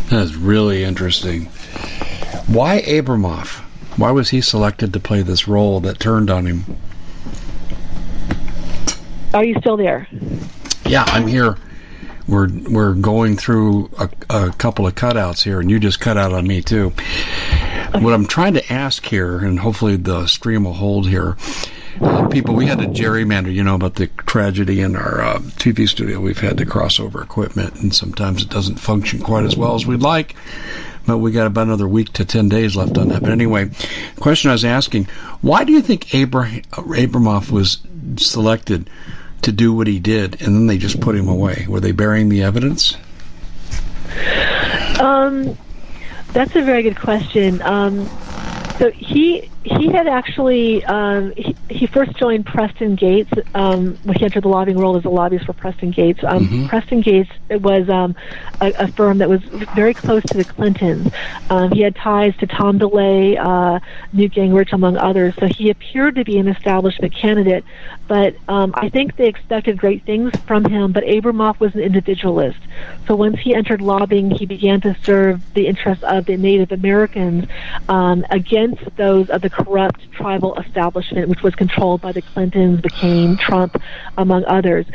[0.09, 1.45] That's really interesting.
[2.47, 3.59] Why Abramoff?
[3.97, 6.77] Why was he selected to play this role that turned on him?
[9.33, 10.07] Are you still there?
[10.85, 11.57] Yeah, I'm here.
[12.27, 16.33] We're we're going through a, a couple of cutouts here, and you just cut out
[16.33, 16.93] on me too.
[17.93, 21.37] What I'm trying to ask here, and hopefully the stream will hold here.
[21.99, 25.87] Uh, people, we had to gerrymander, you know, about the tragedy in our uh, TV
[25.87, 26.19] studio.
[26.19, 29.87] We've had to cross over equipment, and sometimes it doesn't function quite as well as
[29.87, 30.35] we'd like.
[31.07, 33.21] But we got about another week to 10 days left on that.
[33.21, 35.05] But anyway, the question I was asking,
[35.41, 37.79] why do you think Abraham, Abramoff was
[38.17, 38.89] selected
[39.47, 41.65] to do what he did, and then they just put him away?
[41.69, 42.97] Were they burying the evidence?
[44.99, 45.57] Um,
[46.33, 47.61] that's a very good question.
[47.61, 48.09] Um,
[48.77, 54.23] so he he had actually um, he, he first joined Preston Gates um, when he
[54.23, 56.19] entered the lobbying world as a lobbyist for Preston Gates.
[56.23, 56.67] Um, mm-hmm.
[56.67, 58.15] Preston Gates was um,
[58.61, 59.41] a, a, firm that was
[59.75, 61.11] very close to the Clintons.
[61.49, 63.79] Um, he had ties to Tom DeLay, uh,
[64.13, 65.35] Newt Gingrich, among others.
[65.35, 67.65] So he appeared to be an establishment candidate.
[68.07, 70.93] But um, I think they expected great things from him.
[70.93, 72.59] But Abramoff was an individualist.
[73.05, 77.47] So once he entered lobbying, he began to serve the interests of the Native Americans
[77.89, 83.75] against those of the corrupt tribal establishment, which was controlled by the Clintons, McCain, Trump,
[84.17, 84.85] among others.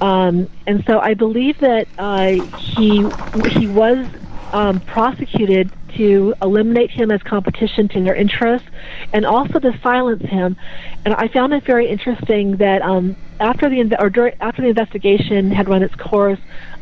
[0.00, 2.32] Um, and so I believe that uh,
[2.74, 3.04] he
[3.58, 4.08] he was
[4.52, 8.68] um, prosecuted to eliminate him as competition to their interests
[9.12, 10.56] and also to silence him.
[11.04, 15.50] And I found it very interesting that um, after the or during, after the investigation
[15.50, 16.38] had run its course,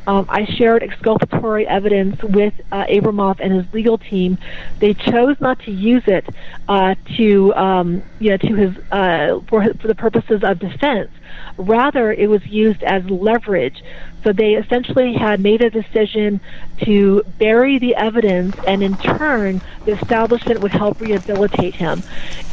[0.07, 4.37] um, I shared exculpatory evidence with uh, Abramoff and his legal team.
[4.79, 6.27] They chose not to use it
[6.69, 11.11] uh, to, um, you know, to his uh, for for the purposes of defense.
[11.57, 13.83] Rather, it was used as leverage.
[14.25, 16.41] So they essentially had made a decision
[16.85, 22.03] to bury the evidence, and in turn, the establishment would help rehabilitate him.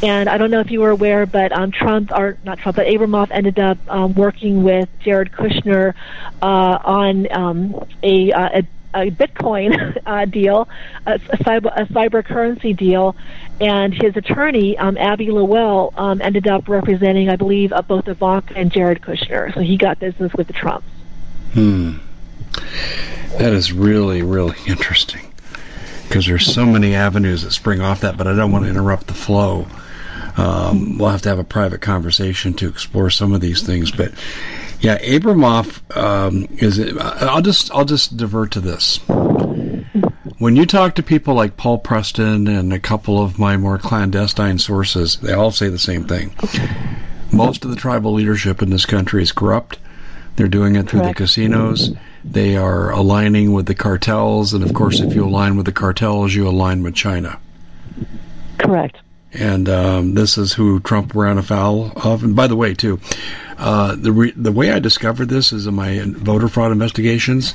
[0.02, 2.86] And I don't know if you were aware, but um, Trump, or not Trump, but
[2.86, 5.94] Abramoff ended up um, working with Jared Kushner
[6.42, 8.62] uh, on um, a, uh, a
[8.94, 10.68] a Bitcoin uh, deal,
[11.06, 13.16] a, a, cyber, a cyber currency deal,
[13.62, 18.56] and his attorney, um, Abbe Lowell, um, ended up representing, I believe, uh, both Ivanka
[18.56, 19.54] and Jared Kushner.
[19.54, 20.88] So he got business with the Trumps.
[21.52, 21.98] Hmm.
[23.38, 25.32] That is really, really interesting
[26.08, 29.06] because there's so many avenues that spring off that, but I don't want to interrupt
[29.06, 29.66] the flow.
[30.36, 34.12] Um, we'll have to have a private conversation to explore some of these things, but
[34.80, 36.80] yeah, Abramoff um, is.
[36.98, 38.98] I'll just I'll just divert to this.
[40.42, 44.58] When you talk to people like Paul Preston and a couple of my more clandestine
[44.58, 46.34] sources, they all say the same thing.
[47.32, 49.78] Most of the tribal leadership in this country is corrupt.
[50.34, 51.16] They're doing it through Correct.
[51.16, 51.92] the casinos.
[52.24, 56.34] They are aligning with the cartels, and of course, if you align with the cartels,
[56.34, 57.38] you align with China.
[58.58, 58.98] Correct.
[59.32, 62.24] And um, this is who Trump ran afoul of.
[62.24, 62.98] And by the way, too,
[63.58, 67.54] uh, the re- the way I discovered this is in my voter fraud investigations.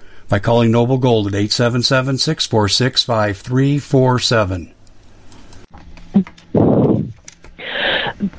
[0.31, 4.73] by calling Noble Gold at 877 646 5347.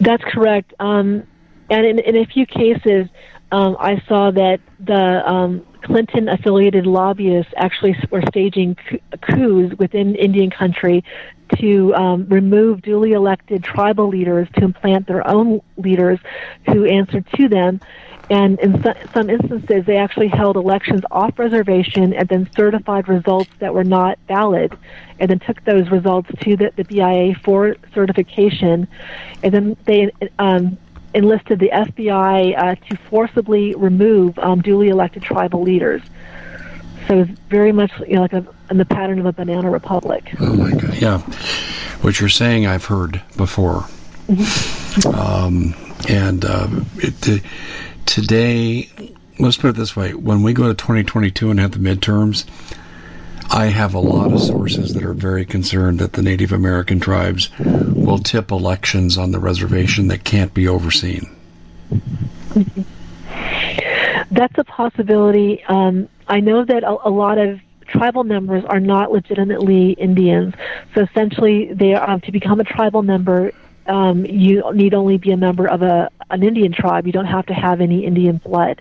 [0.00, 0.72] That's correct.
[0.80, 1.24] Um,
[1.68, 3.08] and in, in, a few cases,
[3.52, 8.74] um, I saw that the um, Clinton affiliated lobbyists actually were staging
[9.20, 11.04] coups within Indian country
[11.58, 16.18] to um, remove duly elected tribal leaders to implant their own leaders
[16.64, 17.80] who answered to them
[18.30, 23.74] and in some instances, they actually held elections off reservation and then certified results that
[23.74, 24.76] were not valid,
[25.18, 28.88] and then took those results to the, the BIA for certification.
[29.42, 30.78] And then they um,
[31.14, 36.02] enlisted the FBI uh, to forcibly remove um, duly elected tribal leaders.
[37.08, 40.32] So it's very much you know, like a, in the pattern of a banana republic.
[40.40, 40.94] Oh my God!
[40.94, 41.18] Yeah,
[42.00, 43.84] what you're saying, I've heard before.
[44.28, 45.08] Mm-hmm.
[45.08, 45.74] um,
[46.08, 47.42] and uh, it,
[48.06, 48.90] today,
[49.38, 52.44] let's put it this way: when we go to 2022 and have the midterms,
[53.50, 57.50] I have a lot of sources that are very concerned that the Native American tribes
[57.58, 61.28] will tip elections on the reservation that can't be overseen.
[64.30, 65.62] That's a possibility.
[65.64, 70.54] Um, I know that a, a lot of tribal members are not legitimately Indians.
[70.94, 73.52] So essentially, they are, um, to become a tribal member,
[73.86, 77.06] um, you need only be a member of a an Indian tribe.
[77.06, 78.80] You don't have to have any Indian blood,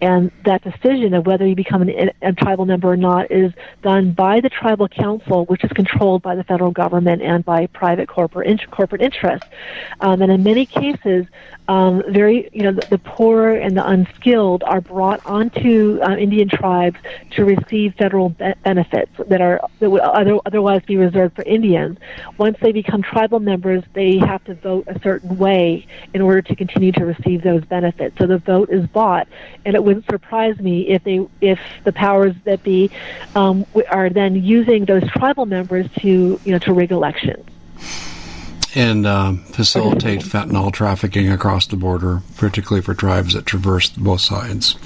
[0.00, 4.12] and that decision of whether you become an, a tribal member or not is done
[4.12, 8.70] by the tribal council, which is controlled by the federal government and by private corporate
[8.70, 9.46] corporate interests.
[10.00, 11.26] Um, and in many cases,
[11.68, 16.48] um, very you know the, the, poor and the unskilled are brought onto uh, Indian
[16.48, 16.98] tribes
[17.30, 21.98] to receive federal be- benefits that are that would other, otherwise be reserved for Indians.
[22.38, 26.56] Once they become tribal members, they have to vote a certain way in order to
[26.56, 28.16] continue to receive those benefits.
[28.18, 29.28] So the vote is bought,
[29.64, 32.90] and it wouldn't surprise me if they if the powers that be
[33.34, 37.46] um, are then using those tribal members to you know to rig elections
[38.74, 44.76] and um, facilitate fentanyl trafficking across the border, particularly for tribes that traverse both sides.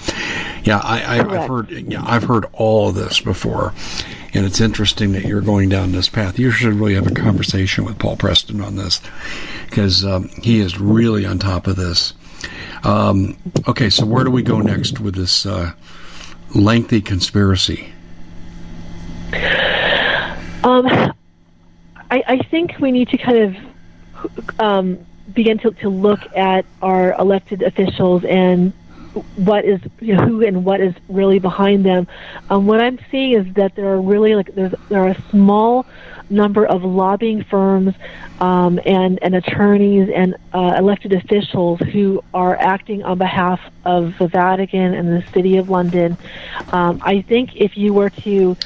[0.64, 1.70] Yeah, I, have heard.
[1.70, 3.74] Yeah, I've heard all of this before,
[4.34, 6.38] and it's interesting that you're going down this path.
[6.38, 9.00] You should really have a conversation with Paul Preston on this
[9.66, 12.14] because um, he is really on top of this.
[12.82, 13.36] Um,
[13.68, 15.72] okay, so where do we go next with this uh,
[16.54, 17.92] lengthy conspiracy?
[20.64, 20.86] Um,
[22.10, 27.14] I, I think we need to kind of um, begin to, to look at our
[27.14, 28.72] elected officials and
[29.36, 32.06] what is you know, who and what is really behind them.
[32.50, 35.86] Um, what I'm seeing is that there are really like there's there are a small
[36.30, 37.94] number of lobbying firms
[38.40, 44.26] um, and and attorneys and uh, elected officials who are acting on behalf of the
[44.28, 46.18] Vatican and the City of London.
[46.70, 48.56] Um, I think if you were to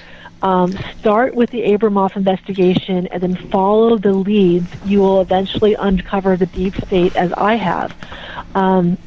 [0.43, 6.37] um, start with the Abramoff investigation and then follow the leads, you will eventually uncover
[6.37, 7.93] the deep state as I have.
[8.55, 8.99] Um,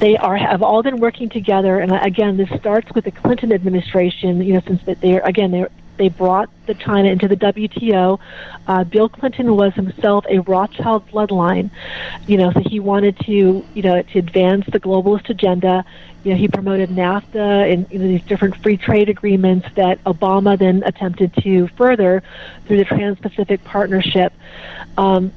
[0.00, 4.42] they are have all been working together, and again, this starts with the Clinton administration.
[4.42, 8.18] You know, since they are again they they brought the China into the WTO.
[8.66, 11.70] Uh, Bill Clinton was himself a Rothschild bloodline,
[12.26, 15.84] you know, so he wanted to you know to advance the globalist agenda
[16.22, 20.58] you know, he promoted NAFTA and you know, these different free trade agreements that Obama
[20.58, 22.22] then attempted to further
[22.66, 24.32] through the Trans-Pacific Partnership.
[24.98, 25.32] Um,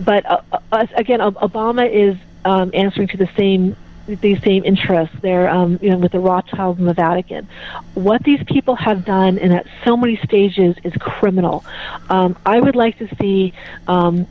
[0.00, 0.42] but uh,
[0.72, 3.76] uh, again, Obama is um, answering to the same
[4.06, 5.14] these same interests.
[5.20, 7.48] They're um, you know with the Rothschilds and the Vatican.
[7.94, 11.64] What these people have done, and at so many stages, is criminal.
[12.08, 13.52] Um, I would like to see
[13.88, 14.26] um,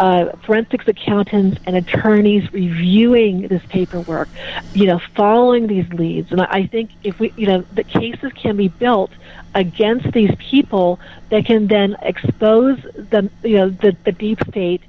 [0.00, 4.30] uh, forensics accountants and attorneys reviewing this paperwork,
[4.72, 6.32] you know, following these leads.
[6.32, 9.10] And I think if we, you know, the cases can be built
[9.54, 14.80] against these people that can then expose the, you know, the, the deep state,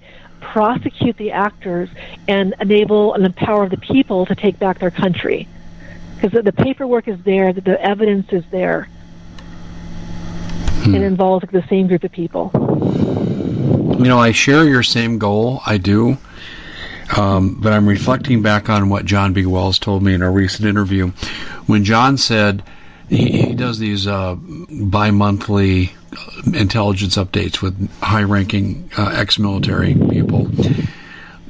[0.42, 1.90] prosecute the actors,
[2.28, 5.48] and enable and empower the people to take back their country.
[6.16, 8.90] Because the, paperwork is there, the, the evidence is there.
[10.84, 10.96] Hmm.
[10.96, 12.52] It involves the same group of people.
[12.54, 15.62] You know, I share your same goal.
[15.66, 16.18] I do.
[17.18, 19.46] Um, but I'm reflecting back on what John B.
[19.46, 21.10] Wells told me in a recent interview.
[21.66, 22.64] When John said
[23.10, 25.92] he, he does these uh, bi monthly
[26.54, 30.50] intelligence updates with high ranking uh, ex military people.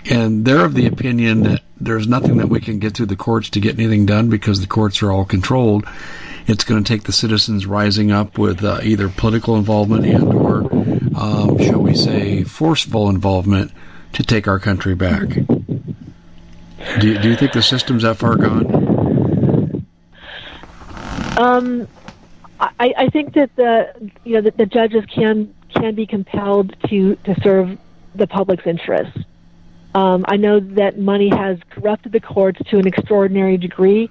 [0.10, 3.52] And they're of the opinion that there's nothing that we can get through the courts
[3.52, 5.86] to get anything done because the courts are all controlled.
[6.48, 10.62] It's going to take the citizens rising up with uh, either political involvement and or
[11.16, 13.72] um, shall we say, forceful involvement
[14.14, 15.30] to take our country back.
[17.00, 19.86] Do you, do you think the system's that far gone?
[21.38, 21.88] Um,
[22.62, 27.16] I, I think that the you know that the judges can can be compelled to
[27.16, 27.78] to serve
[28.16, 29.18] the public's interests.
[29.96, 34.10] Um, I know that money has corrupted the courts to an extraordinary degree,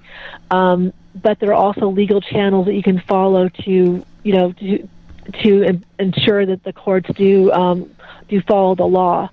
[0.51, 4.87] um, but there are also legal channels that you can follow to you know to
[5.43, 7.89] to ensure that the courts do um,
[8.27, 9.29] do follow the law.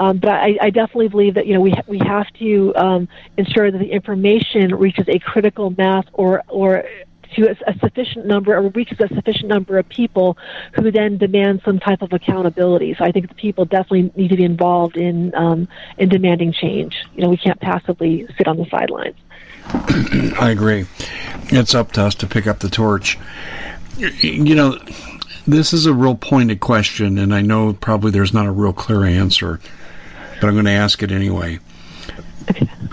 [0.00, 3.08] Um, but I, I, definitely believe that you know we ha- we have to um,
[3.36, 6.84] ensure that the information reaches a critical mass or or
[7.36, 10.36] to a, a, sufficient number or reaches a sufficient number of people
[10.74, 12.94] who then demand some type of accountability.
[12.98, 15.68] So I think the people definitely need to be involved in um,
[15.98, 16.96] in demanding change.
[17.14, 19.16] You know, we can't passively sit on the sidelines.
[20.40, 20.86] I agree.
[21.50, 23.18] It's up to us to pick up the torch.
[23.98, 24.78] You know,
[25.46, 29.04] this is a real pointed question, and I know probably there's not a real clear
[29.04, 29.60] answer,
[30.40, 31.58] but I'm going to ask it anyway.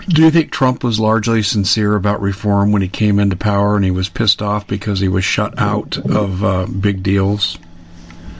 [0.08, 3.84] Do you think Trump was largely sincere about reform when he came into power and
[3.84, 7.58] he was pissed off because he was shut out of uh, big deals?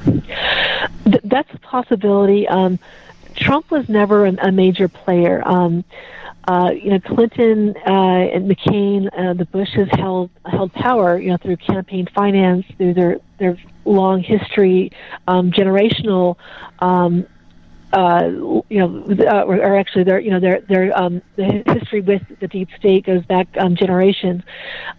[0.04, 2.46] Th- that's a possibility.
[2.46, 2.78] Um,
[3.34, 5.42] Trump was never an, a major player.
[5.46, 5.84] Um,
[6.46, 11.36] uh, you know, Clinton uh, and McCain, uh, the Bushes held held power, you know,
[11.36, 14.92] through campaign finance, through their their long history,
[15.26, 16.36] um, generational
[16.78, 17.26] um,
[17.92, 18.28] uh,
[18.68, 22.22] you know, uh, or, or, actually, their you know their their um, the history with
[22.40, 24.42] the deep state goes back um, generations.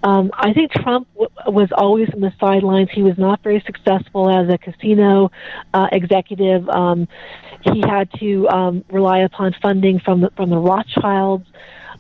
[0.04, 2.90] Um, I think Trump w- was always on the sidelines.
[2.92, 5.32] He was not very successful as a casino
[5.74, 6.68] uh, executive.
[6.70, 7.08] Um,
[7.62, 11.46] he had to um, rely upon funding from the, from the Rothschilds.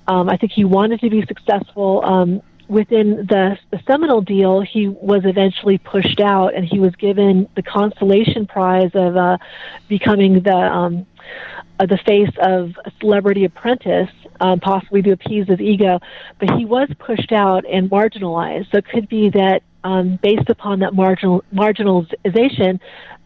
[0.08, 2.02] Um, I think he wanted to be successful.
[2.06, 7.61] Um, within the, the deal, he was eventually pushed out, and he was given the
[7.61, 9.38] consolation prize of uh,
[9.88, 11.05] becoming the um,
[11.80, 14.09] uh, the face of a Celebrity Apprentice,
[14.39, 15.99] um, possibly to appease his ego.
[16.39, 18.72] But he was pushed out and marginalized.
[18.72, 22.80] So it could be that, um, based upon that marginal marginalization,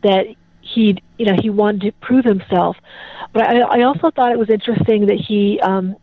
[0.04, 0.26] that
[0.62, 2.78] he you know he wanted to prove himself.
[3.34, 5.96] But I, I also thought it was interesting that he um,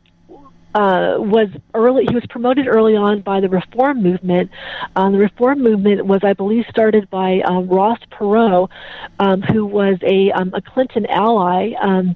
[0.79, 2.07] uh, was early.
[2.07, 4.53] He was promoted early on by the Reform movement.
[4.95, 8.71] Um, the Reform movement was, I believe, started by um, Ross Perot,
[9.19, 11.73] um, who was a, um, a Clinton ally.
[11.81, 12.15] Um,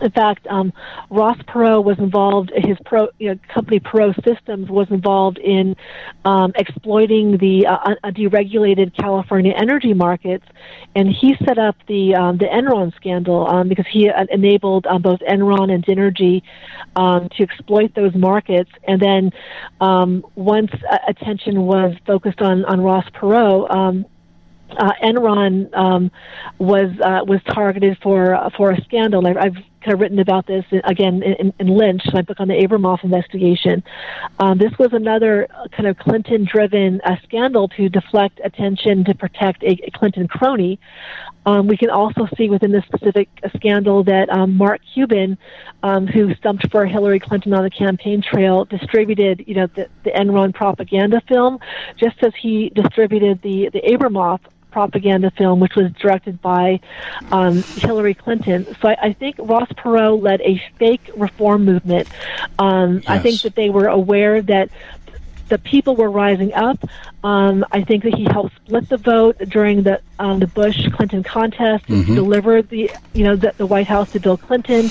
[0.00, 0.72] in fact, um,
[1.10, 2.52] Ross Perot was involved.
[2.54, 5.76] His pro, you know, company Perot Systems was involved in
[6.24, 10.44] um, exploiting the uh, deregulated California energy markets,
[10.94, 15.02] and he set up the um, the Enron scandal um, because he uh, enabled um,
[15.02, 16.42] both Enron and Dynegy
[16.96, 18.70] um, to exploit those markets.
[18.86, 19.32] And then
[20.34, 24.04] once uh, attention was focused on on Ross Perot.
[24.78, 26.12] Uh, Enron um,
[26.58, 29.26] was uh, was targeted for for a scandal.
[29.26, 32.54] I've, I've kind of written about this again in, in Lynched, my book on the
[32.54, 33.82] Abramoff investigation.
[34.38, 39.78] Um, this was another kind of Clinton-driven uh, scandal to deflect attention to protect a,
[39.86, 40.78] a Clinton crony.
[41.46, 45.38] Um, we can also see within this specific scandal that um, Mark Cuban,
[45.82, 50.10] um, who stumped for Hillary Clinton on the campaign trail, distributed, you know, the, the
[50.10, 51.58] Enron propaganda film,
[51.96, 56.80] just as he distributed the the Abramoff propaganda film, which was directed by
[57.30, 58.66] um, Hillary Clinton.
[58.80, 62.08] So I, I, think Ross Perot led a fake reform movement.
[62.58, 63.04] Um, yes.
[63.06, 64.70] I think that they were aware that
[65.50, 66.78] the people were rising up.
[67.22, 71.22] Um, I think that he helped split the vote during the um, the Bush Clinton
[71.22, 71.84] contest.
[71.86, 72.02] Mm-hmm.
[72.02, 74.90] He delivered the you know the, the White House to Bill Clinton.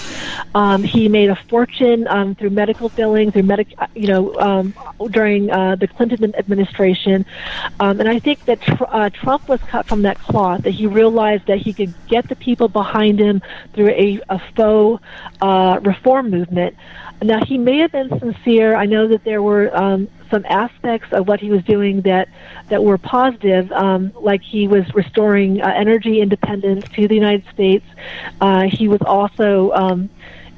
[0.54, 4.74] Um, he made a fortune um, through medical billing, through medic you know um,
[5.10, 7.26] during uh, the Clinton administration.
[7.80, 10.64] Um, and I think that tr- uh, Trump was cut from that cloth.
[10.64, 13.42] That he realized that he could get the people behind him
[13.74, 15.02] through a, a faux
[15.42, 16.76] uh, reform movement.
[17.22, 18.76] Now he may have been sincere.
[18.76, 22.30] I know that there were um, some aspects of what he was doing that
[22.70, 27.86] that were positive, um, like he was restoring uh, energy independence to the United States.
[28.40, 30.10] Uh, he was also um,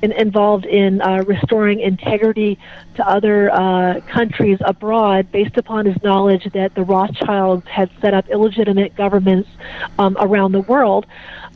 [0.01, 2.57] in, involved in uh, restoring integrity
[2.95, 8.29] to other uh, countries abroad based upon his knowledge that the Rothschilds had set up
[8.29, 9.49] illegitimate governments
[9.99, 11.05] um, around the world.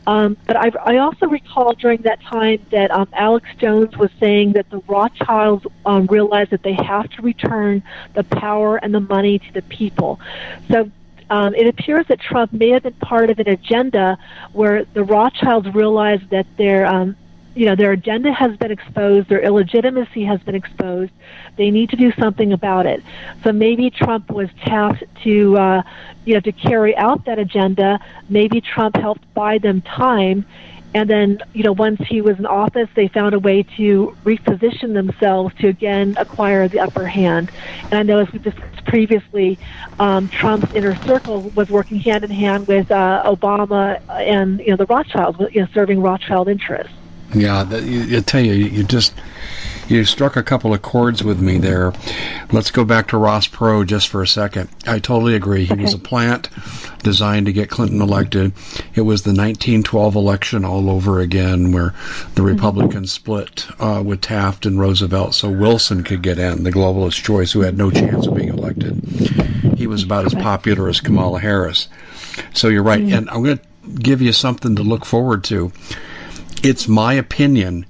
[0.06, 4.52] Um, but I, I also recall during that time that um, Alex Jones was saying
[4.52, 7.82] that the Rothschilds um, realized that they have to return
[8.14, 10.20] the power and the money to the people.
[10.70, 10.90] So
[11.28, 14.16] um, it appears that Trump may have been part of an agenda
[14.52, 17.16] where the Rothschilds realized that their um,
[17.56, 21.12] you know their agenda has been exposed, their illegitimacy has been exposed.
[21.56, 23.02] They need to do something about it.
[23.42, 25.82] So maybe Trump was tapped to uh,
[26.26, 27.98] you know to carry out that agenda.
[28.28, 30.44] Maybe Trump helped buy them time.
[30.94, 34.94] And then, you know, once he was in office, they found a way to reposition
[34.94, 37.50] themselves to again acquire the upper hand.
[37.82, 39.58] And I know, as we discussed previously,
[39.98, 44.76] um, Trump's inner circle was working hand in hand with uh, Obama and you know
[44.76, 46.94] the Rothschilds, you know, serving Rothschild interests.
[47.34, 49.12] Yeah, the, I tell you, you just
[49.88, 51.92] you struck a couple of chords with me there.
[52.50, 54.68] Let's go back to Ross Perot just for a second.
[54.86, 55.64] I totally agree.
[55.64, 55.82] He okay.
[55.82, 56.48] was a plant
[57.02, 58.52] designed to get Clinton elected.
[58.94, 61.94] It was the 1912 election all over again, where
[62.34, 62.46] the mm-hmm.
[62.46, 67.52] Republicans split uh, with Taft and Roosevelt, so Wilson could get in, the globalist choice,
[67.52, 69.02] who had no chance of being elected.
[69.76, 71.88] He was about as popular as Kamala Harris.
[72.54, 73.14] So you're right, mm-hmm.
[73.14, 73.64] and I'm going to
[74.00, 75.70] give you something to look forward to
[76.66, 77.86] it's my opinion.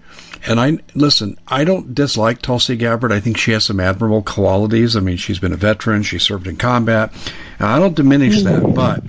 [0.46, 1.38] And I listen.
[1.48, 3.10] I don't dislike Tulsi Gabbard.
[3.10, 4.96] I think she has some admirable qualities.
[4.96, 6.02] I mean, she's been a veteran.
[6.02, 7.12] She served in combat.
[7.58, 9.02] And I don't diminish that, but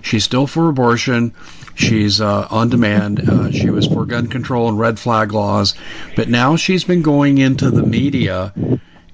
[0.00, 1.34] she's still for abortion.
[1.74, 3.28] She's uh, on demand.
[3.28, 5.74] Uh, she was for gun control and red flag laws,
[6.16, 8.52] but now she's been going into the media,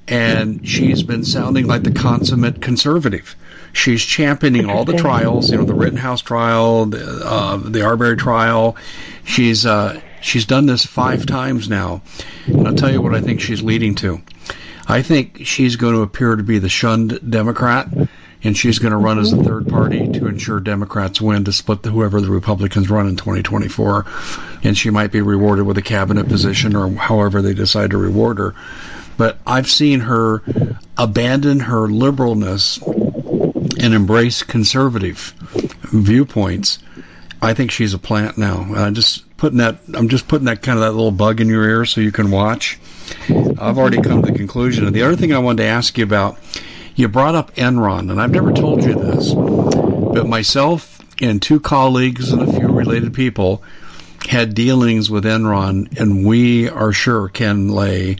[0.08, 3.36] and she's been sounding like the consummate conservative.
[3.72, 8.76] She's championing all the trials, you know, the Rittenhouse trial, the, uh, the Arbery trial.
[9.26, 12.02] She's uh, She's done this five times now.
[12.46, 14.20] And I'll tell you what I think she's leading to.
[14.88, 17.88] I think she's going to appear to be the shunned Democrat,
[18.42, 21.84] and she's going to run as a third party to ensure Democrats win to split
[21.84, 24.04] the, whoever the Republicans run in 2024.
[24.64, 28.38] And she might be rewarded with a cabinet position or however they decide to reward
[28.38, 28.54] her.
[29.16, 30.42] But I've seen her
[30.98, 32.82] abandon her liberalness
[33.80, 35.34] and embrace conservative
[35.92, 36.80] viewpoints.
[37.46, 38.66] I think she's a plant now.
[38.74, 39.78] I just putting that.
[39.94, 42.32] I'm just putting that kind of that little bug in your ear so you can
[42.32, 42.76] watch.
[43.28, 44.84] I've already come to the conclusion.
[44.84, 46.38] And the other thing I wanted to ask you about,
[46.96, 52.32] you brought up Enron, and I've never told you this, but myself and two colleagues
[52.32, 53.62] and a few related people
[54.28, 58.16] had dealings with Enron, and we are sure Ken Lay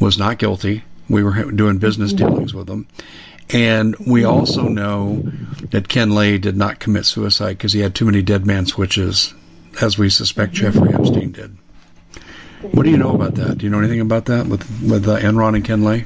[0.00, 0.82] was not guilty.
[1.10, 2.86] We were doing business dealings with them.
[3.50, 5.30] And we also know
[5.70, 9.32] that Ken Lay did not commit suicide because he had too many dead man switches,
[9.80, 11.56] as we suspect Jeffrey Epstein did.
[12.72, 13.58] What do you know about that?
[13.58, 16.04] Do you know anything about that with with uh, Enron and Ken Lay?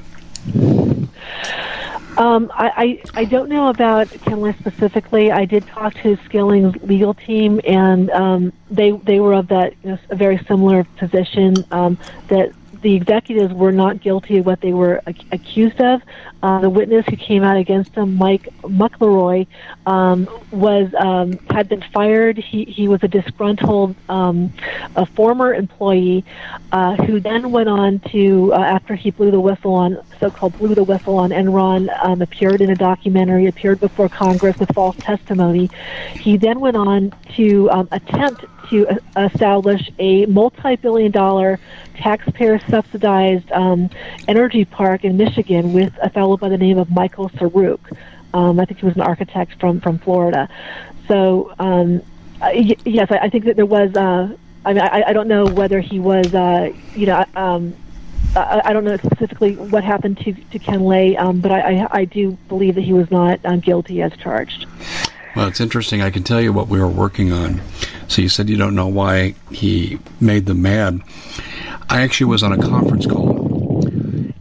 [2.16, 5.30] Um, I, I, I don't know about Ken Lay specifically.
[5.30, 9.90] I did talk to Skilling's legal team, and um, they they were of that you
[9.90, 11.98] know, a very similar position um,
[12.28, 12.52] that
[12.82, 16.02] the executives were not guilty of what they were ac- accused of.
[16.42, 19.46] Uh, the witness who came out against them, Mike McElroy,
[19.86, 22.38] um, was um, had been fired.
[22.38, 24.52] He he was a disgruntled um,
[24.94, 26.24] a former employee
[26.72, 30.74] uh, who then went on to uh, after he blew the whistle on so-called blew
[30.74, 35.70] the whistle on Enron, um, appeared in a documentary, appeared before Congress with false testimony.
[36.18, 41.58] He then went on to um, attempt to establish a multi-billion dollar
[41.96, 43.90] taxpayer subsidized um,
[44.28, 47.80] energy park in Michigan with a fellow by the name of Michael Saruk.
[48.34, 50.48] Um, I think he was an architect from, from Florida.
[51.08, 52.02] So, um,
[52.40, 55.44] y- yes, I, I think that there was, uh, I mean, I, I don't know
[55.46, 57.74] whether he was, uh, you know, um,
[58.34, 61.88] I, I don't know specifically what happened to, to Ken Lay, um, but I, I,
[62.00, 64.66] I do believe that he was not um, guilty as charged.
[65.36, 66.00] Well, it's interesting.
[66.00, 67.60] I can tell you what we were working on.
[68.08, 71.02] So you said you don't know why he made them mad.
[71.90, 73.84] I actually was on a conference call,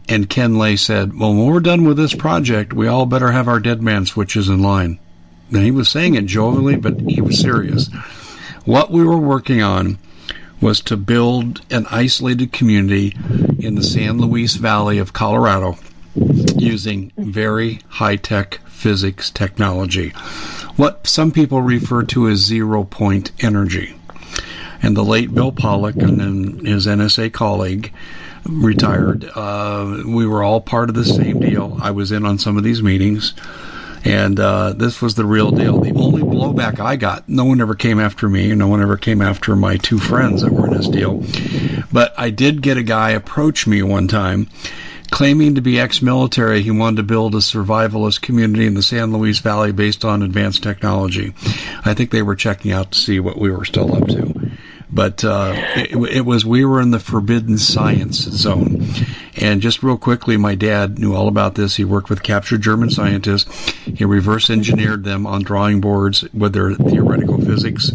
[0.08, 3.46] and Ken Lay said, "Well, when we're done with this project, we all better have
[3.46, 4.98] our dead man switches in line."
[5.52, 7.90] And he was saying it jovially, but he was serious.
[8.64, 9.98] What we were working on
[10.62, 13.14] was to build an isolated community
[13.58, 15.76] in the San Luis Valley of Colorado
[16.56, 20.10] using very high tech physics technology,
[20.76, 23.96] what some people refer to as zero point energy.
[24.82, 27.92] And the late Bill Pollock and then his NSA colleague
[28.44, 29.24] retired.
[29.34, 31.78] Uh, we were all part of the same deal.
[31.80, 33.32] I was in on some of these meetings.
[34.04, 35.80] And uh, this was the real deal.
[35.80, 38.96] The only blowback I got, no one ever came after me, and no one ever
[38.96, 41.24] came after my two friends that were in this deal.
[41.90, 44.48] But I did get a guy approach me one time
[45.16, 49.38] claiming to be ex-military, he wanted to build a survivalist community in the San Luis
[49.38, 51.32] Valley based on advanced technology.
[51.86, 54.50] I think they were checking out to see what we were still up to.
[54.92, 58.84] But uh, it, it was we were in the forbidden science zone.
[59.36, 61.74] And just real quickly, my dad knew all about this.
[61.74, 63.70] He worked with captured German scientists.
[63.84, 67.90] He reverse engineered them on drawing boards with their theoretical physics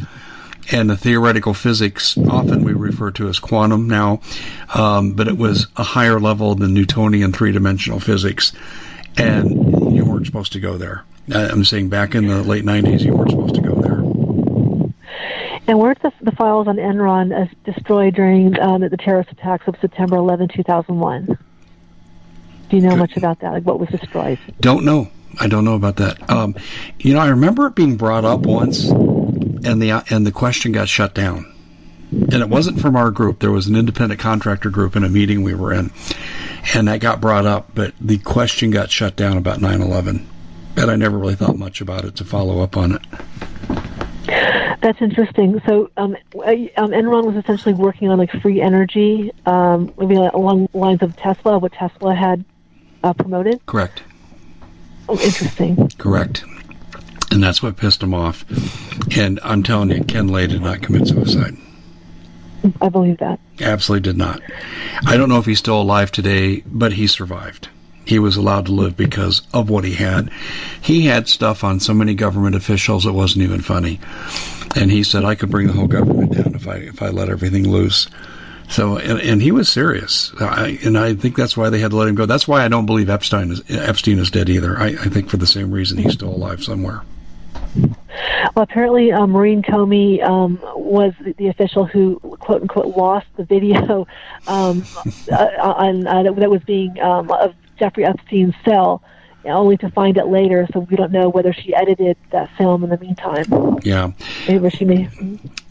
[0.72, 4.22] and the theoretical physics often we refer to as quantum now,
[4.74, 8.54] um, but it was a higher level than Newtonian three dimensional physics,
[9.18, 11.04] and you weren't supposed to go there.
[11.34, 14.92] I'm saying back in the late 90s, you weren't supposed to go there.
[15.68, 19.76] And were the, the files on Enron as destroyed during um, the terrorist attacks of
[19.80, 21.26] September 11, 2001?
[21.26, 22.98] Do you know Good.
[23.00, 23.52] much about that?
[23.52, 24.40] Like what was destroyed?
[24.60, 25.10] Don't know.
[25.40, 26.30] I don't know about that.
[26.30, 26.56] Um,
[27.00, 28.90] you know, I remember it being brought up once
[29.66, 31.54] and the and the question got shut down.
[32.12, 33.40] And it wasn't from our group.
[33.40, 35.92] There was an independent contractor group in a meeting we were in,
[36.74, 37.70] and that got brought up.
[37.74, 40.26] But the question got shut down about 9/11,
[40.76, 43.02] and I never really thought much about it to follow up on it.
[44.82, 45.62] That's interesting.
[45.68, 50.78] So, um, um, Enron was essentially working on like free energy, um, maybe along the
[50.78, 52.44] lines of Tesla, what Tesla had
[53.04, 53.64] uh, promoted.
[53.68, 54.02] Correct.
[55.08, 55.90] Oh, interesting.
[55.98, 56.44] Correct.
[57.32, 58.46] And that's what pissed him off.
[59.18, 61.56] And I'm telling you, Ken Lay did not commit suicide.
[62.82, 63.40] I believe that.
[63.60, 64.42] Absolutely did not.
[65.08, 67.70] I don't know if he's still alive today, but he survived.
[68.06, 70.30] He was allowed to live because of what he had.
[70.82, 74.00] He had stuff on so many government officials it wasn't even funny.
[74.76, 77.30] And he said I could bring the whole government down if I if I let
[77.30, 78.08] everything loose.
[78.70, 81.98] So and, and he was serious, I, and I think that's why they had to
[81.98, 82.26] let him go.
[82.26, 84.80] That's why I don't believe Epstein is Epstein is dead either.
[84.80, 87.02] I, I think for the same reason he's still alive somewhere.
[88.56, 93.44] Well, apparently, uh, Maureen Comey um, was the, the, official who quote unquote lost the
[93.44, 94.08] video
[94.48, 94.84] um,
[95.32, 99.04] uh, on uh, that was being um, of Jeffrey Epstein's cell
[99.46, 100.68] only to find it later.
[100.74, 103.80] So we don't know whether she edited that film in the meantime.
[103.84, 104.12] Yeah,
[104.48, 105.10] maybe she may.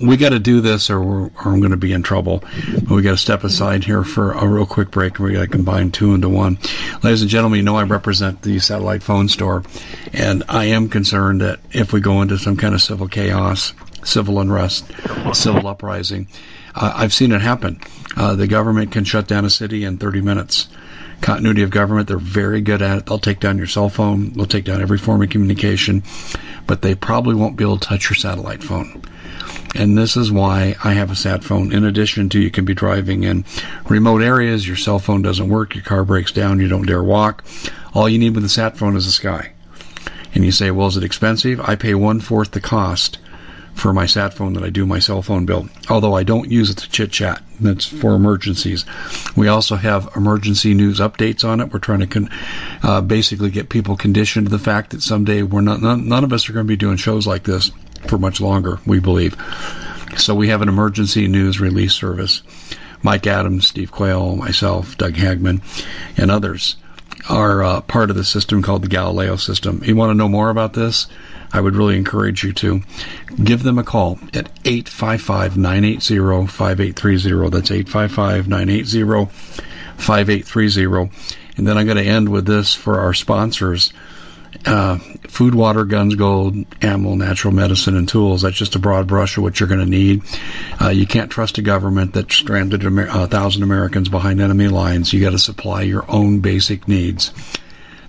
[0.01, 2.43] We got to do this, or, or I'm going to be in trouble.
[2.73, 5.19] But we got to step aside here for a real quick break.
[5.19, 6.59] We got to combine two into one.
[7.03, 9.63] Ladies and gentlemen, you know I represent the satellite phone store,
[10.13, 13.73] and I am concerned that if we go into some kind of civil chaos,
[14.05, 14.91] civil unrest,
[15.33, 16.29] civil uprising,
[16.75, 17.81] uh, I've seen it happen.
[18.17, 20.69] Uh, the government can shut down a city in 30 minutes
[21.21, 22.09] continuity of government.
[22.09, 23.07] They're very good at it.
[23.07, 24.33] They'll take down your cell phone.
[24.33, 26.03] They'll take down every form of communication,
[26.67, 29.03] but they probably won't be able to touch your satellite phone.
[29.75, 31.73] And this is why I have a sat phone.
[31.73, 33.45] In addition to you can be driving in
[33.89, 37.45] remote areas, your cell phone doesn't work, your car breaks down, you don't dare walk.
[37.95, 39.53] All you need with a sat phone is a sky.
[40.35, 41.61] And you say, well, is it expensive?
[41.61, 43.19] I pay one fourth the cost
[43.75, 45.69] for my sat phone that I do my cell phone bill.
[45.89, 47.43] Although I don't use it to chit chat.
[47.61, 48.85] That's for emergencies.
[49.37, 51.73] We also have emergency news updates on it.
[51.73, 52.31] We're trying to con-
[52.83, 56.33] uh, basically get people conditioned to the fact that someday we're not none, none of
[56.33, 57.71] us are going to be doing shows like this
[58.07, 58.79] for much longer.
[58.87, 59.37] We believe.
[60.17, 62.43] So we have an emergency news release service.
[63.03, 65.63] Mike Adams, Steve Quayle, myself, Doug Hagmann,
[66.17, 66.77] and others
[67.29, 69.83] are uh, part of the system called the Galileo system.
[69.85, 71.07] You want to know more about this?
[71.53, 72.83] I would really encourage you to
[73.43, 77.51] give them a call at 855 980 5830.
[77.51, 79.25] That's 855 980
[79.97, 81.11] 5830.
[81.57, 83.93] And then I'm going to end with this for our sponsors.
[84.67, 84.99] Uh,
[85.29, 88.43] food, water, guns, gold, ammo, natural medicine, and tools.
[88.43, 90.23] That's just a broad brush of what you're going to need.
[90.81, 95.13] Uh, you can't trust a government that stranded a thousand Americans behind enemy lines.
[95.13, 97.33] You got to supply your own basic needs.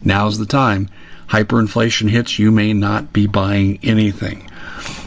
[0.04, 0.90] Now's the time
[1.32, 4.50] hyperinflation hits, you may not be buying anything.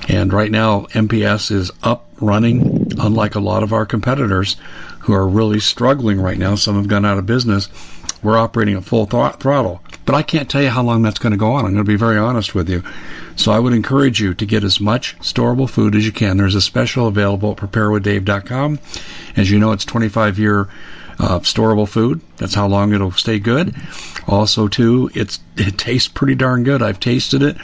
[0.08, 4.56] And right now, MPS is up running, unlike a lot of our competitors
[5.00, 6.54] who are really struggling right now.
[6.54, 7.68] Some have gone out of business.
[8.22, 9.82] We're operating at full th- throttle.
[10.06, 11.66] But I can't tell you how long that's going to go on.
[11.66, 12.82] I'm going to be very honest with you.
[13.36, 16.38] So I would encourage you to get as much storable food as you can.
[16.38, 18.78] There's a special available at preparewithdave.com.
[19.36, 20.68] As you know, it's 25 year
[21.18, 22.20] uh, storable food.
[22.36, 23.74] That's how long it'll stay good.
[24.26, 26.82] Also, too, it's it tastes pretty darn good.
[26.82, 27.56] I've tasted it,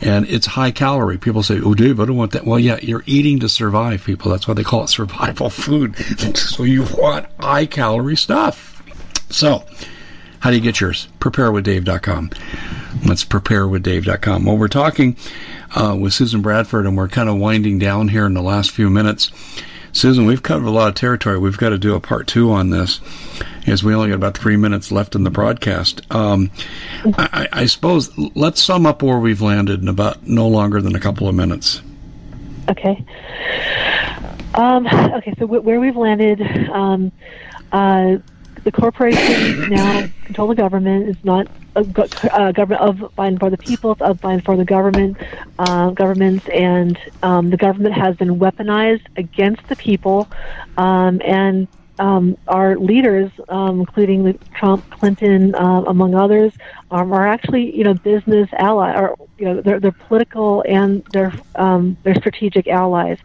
[0.00, 1.18] and it's high calorie.
[1.18, 4.30] People say, "Oh, Dave, I don't want that." Well, yeah, you're eating to survive, people.
[4.30, 5.96] That's why they call it survival food.
[6.36, 8.82] so you want high calorie stuff.
[9.30, 9.64] So,
[10.40, 11.08] how do you get yours?
[11.20, 12.30] Preparewithdave.com.
[13.04, 14.44] That's preparewithdave.com.
[14.44, 15.16] Well, we're talking
[15.74, 18.90] uh, with Susan Bradford, and we're kind of winding down here in the last few
[18.90, 19.30] minutes.
[19.92, 21.38] Susan, we've covered a lot of territory.
[21.38, 23.00] We've got to do a part two on this,
[23.66, 26.10] as we only got about three minutes left in the broadcast.
[26.10, 26.50] Um,
[27.04, 31.00] I, I, suppose let's sum up where we've landed in about no longer than a
[31.00, 31.82] couple of minutes.
[32.70, 33.04] Okay.
[34.54, 36.40] Um, okay, so where we've landed,
[36.70, 37.12] um,
[37.70, 38.16] uh,
[38.64, 41.08] the corporation now control the government.
[41.08, 41.80] It's not a
[42.32, 45.16] uh, government of by and for the people, It's of by and for the government,
[45.58, 50.28] uh, governments, and um, the government has been weaponized against the people,
[50.76, 51.68] um, and
[52.02, 56.52] um, our leaders, um, including Trump, Clinton, uh, among others,
[56.90, 61.32] um, are actually you know business allies, or you know they're, they're political and they're
[61.54, 63.18] um, they're strategic allies.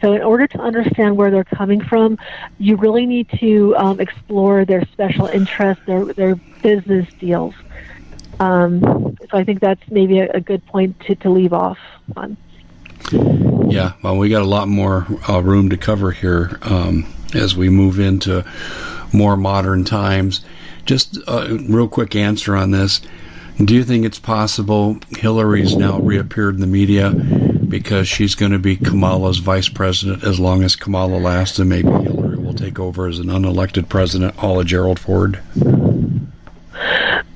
[0.00, 2.18] So in order to understand where they're coming from,
[2.58, 7.54] you really need to um, explore their special interests, their their business deals.
[8.40, 11.78] Um, so I think that's maybe a, a good point to, to leave off
[12.16, 12.36] on.
[13.12, 17.68] Yeah, well, we got a lot more uh, room to cover here um, as we
[17.68, 18.44] move into
[19.12, 20.44] more modern times.
[20.86, 23.00] Just a real quick answer on this.
[23.62, 28.58] Do you think it's possible Hillary's now reappeared in the media because she's going to
[28.58, 33.06] be Kamala's vice president as long as Kamala lasts, and maybe Hillary will take over
[33.06, 35.40] as an unelected president, a la Gerald Ford?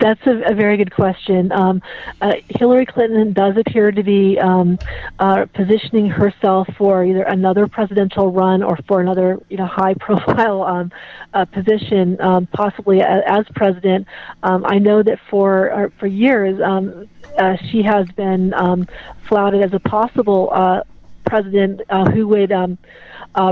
[0.00, 1.50] That's a, a very good question.
[1.50, 1.82] Um,
[2.20, 4.78] uh, Hillary Clinton does appear to be um,
[5.18, 10.92] uh, positioning herself for either another presidential run or for another, you know, high-profile um,
[11.34, 14.06] uh, position, um, possibly as, as president.
[14.42, 18.54] Um, I know that for uh, for years um, uh, she has been
[19.28, 20.82] flouted as a possible uh,
[21.26, 21.80] president
[22.12, 22.52] who would.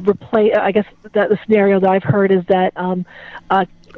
[0.09, 0.53] replace.
[0.55, 2.73] I guess that the scenario that I've heard is that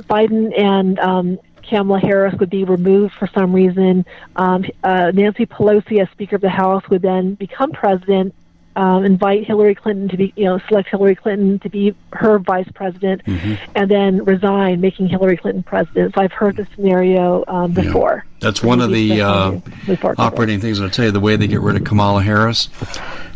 [0.02, 1.38] Biden and um,
[1.68, 4.04] Kamala Harris would be removed for some reason.
[4.36, 8.34] Um, uh, Nancy Pelosi, as Speaker of the House, would then become president
[8.76, 12.68] um, invite Hillary Clinton to be, you know, select Hillary Clinton to be her vice
[12.74, 13.54] president, Mm-hmm.
[13.74, 16.14] and then resign, making Hillary Clinton president.
[16.14, 18.24] So I've heard this scenario um, before.
[18.38, 20.18] That's one of the uh, Move forward with it.
[20.20, 20.80] operating things.
[20.80, 22.68] I'll tell you the way they get rid of Kamala Harris.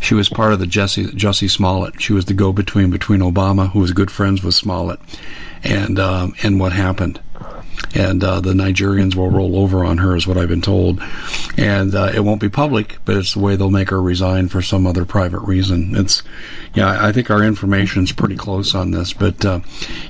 [0.01, 2.01] She was part of the Jesse Jussie Smollett.
[2.01, 5.01] She was the go-between between Obama, who was good friends with Smollett,
[5.65, 7.21] and um, and what happened.
[7.95, 11.03] And uh, the Nigerians will roll over on her, is what I've been told.
[11.59, 14.63] And uh, it won't be public, but it's the way they'll make her resign for
[14.63, 15.95] some other private reason.
[15.95, 16.23] It's,
[16.75, 19.13] yeah, I think our information's pretty close on this.
[19.13, 19.61] But uh,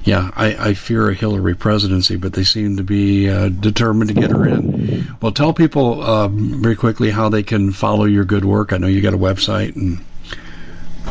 [0.04, 4.14] yeah, I, I fear a Hillary presidency, but they seem to be uh, determined to
[4.14, 5.16] get her in.
[5.20, 8.72] Well, tell people uh, very quickly how they can follow your good work.
[8.72, 9.98] I know you got a website, and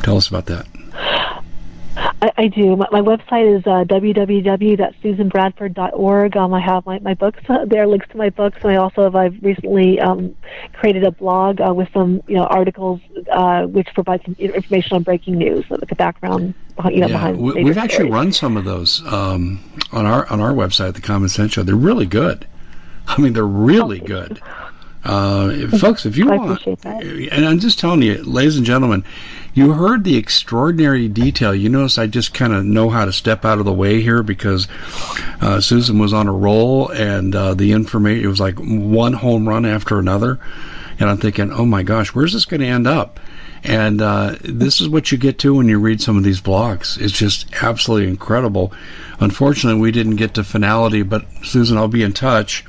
[0.03, 0.68] tell us about that.
[2.22, 2.76] I, I do.
[2.76, 6.38] My, my website is uh, www.susanbradford.org.
[6.38, 9.05] Um, I have my, my books uh, there, links to my books, and I also
[9.05, 10.36] have I've recently um,
[10.74, 13.01] created a blog uh, with some you know articles
[13.32, 17.39] uh, which provide some information on breaking news, like the background behind you know behind.
[17.39, 19.59] We, we've actually run some of those um,
[19.91, 21.63] on our on our website, the Common Sense Show.
[21.63, 22.45] They're really good.
[23.07, 24.39] I mean, they're really good.
[25.03, 27.03] Uh, folks, if you I want, appreciate that.
[27.03, 29.03] and I'm just telling you, ladies and gentlemen,
[29.54, 31.54] you heard the extraordinary detail.
[31.54, 34.24] You notice I just kind of know how to step out of the way here
[34.24, 34.68] because
[35.41, 39.47] uh, Susan was on a roll, and uh, the information it was like one home
[39.47, 40.39] run after another,
[40.99, 43.20] and I'm thinking, oh my gosh, where's this going to end up?
[43.64, 46.99] And uh, this is what you get to when you read some of these blogs.
[46.99, 48.74] It's just absolutely incredible.
[49.20, 52.66] Unfortunately, we didn't get to finality, but Susan, I'll be in touch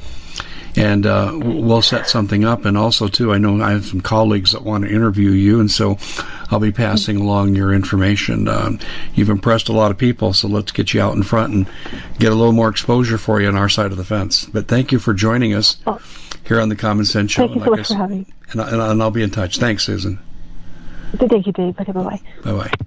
[0.77, 2.65] and uh, we'll set something up.
[2.65, 5.71] And also, too, I know I have some colleagues that want to interview you, and
[5.71, 5.99] so
[6.51, 8.49] I'll be passing along your information.
[8.49, 8.79] Um,
[9.15, 11.67] you've impressed a lot of people, so let's get you out in front and
[12.19, 14.45] get a little more exposure for you on our side of the fence.
[14.47, 16.01] But thank you for joining us Oh.
[16.47, 17.43] here on the Common Sense Show.
[17.49, 18.27] Thank you so like much I for having me.
[18.53, 19.59] and, I- and, I- and I'll be in touch.
[19.59, 20.19] Thanks, Susan.
[21.17, 21.79] Thank you, Dave.
[21.79, 22.21] Okay, bye bye.
[22.45, 22.87] Bye bye.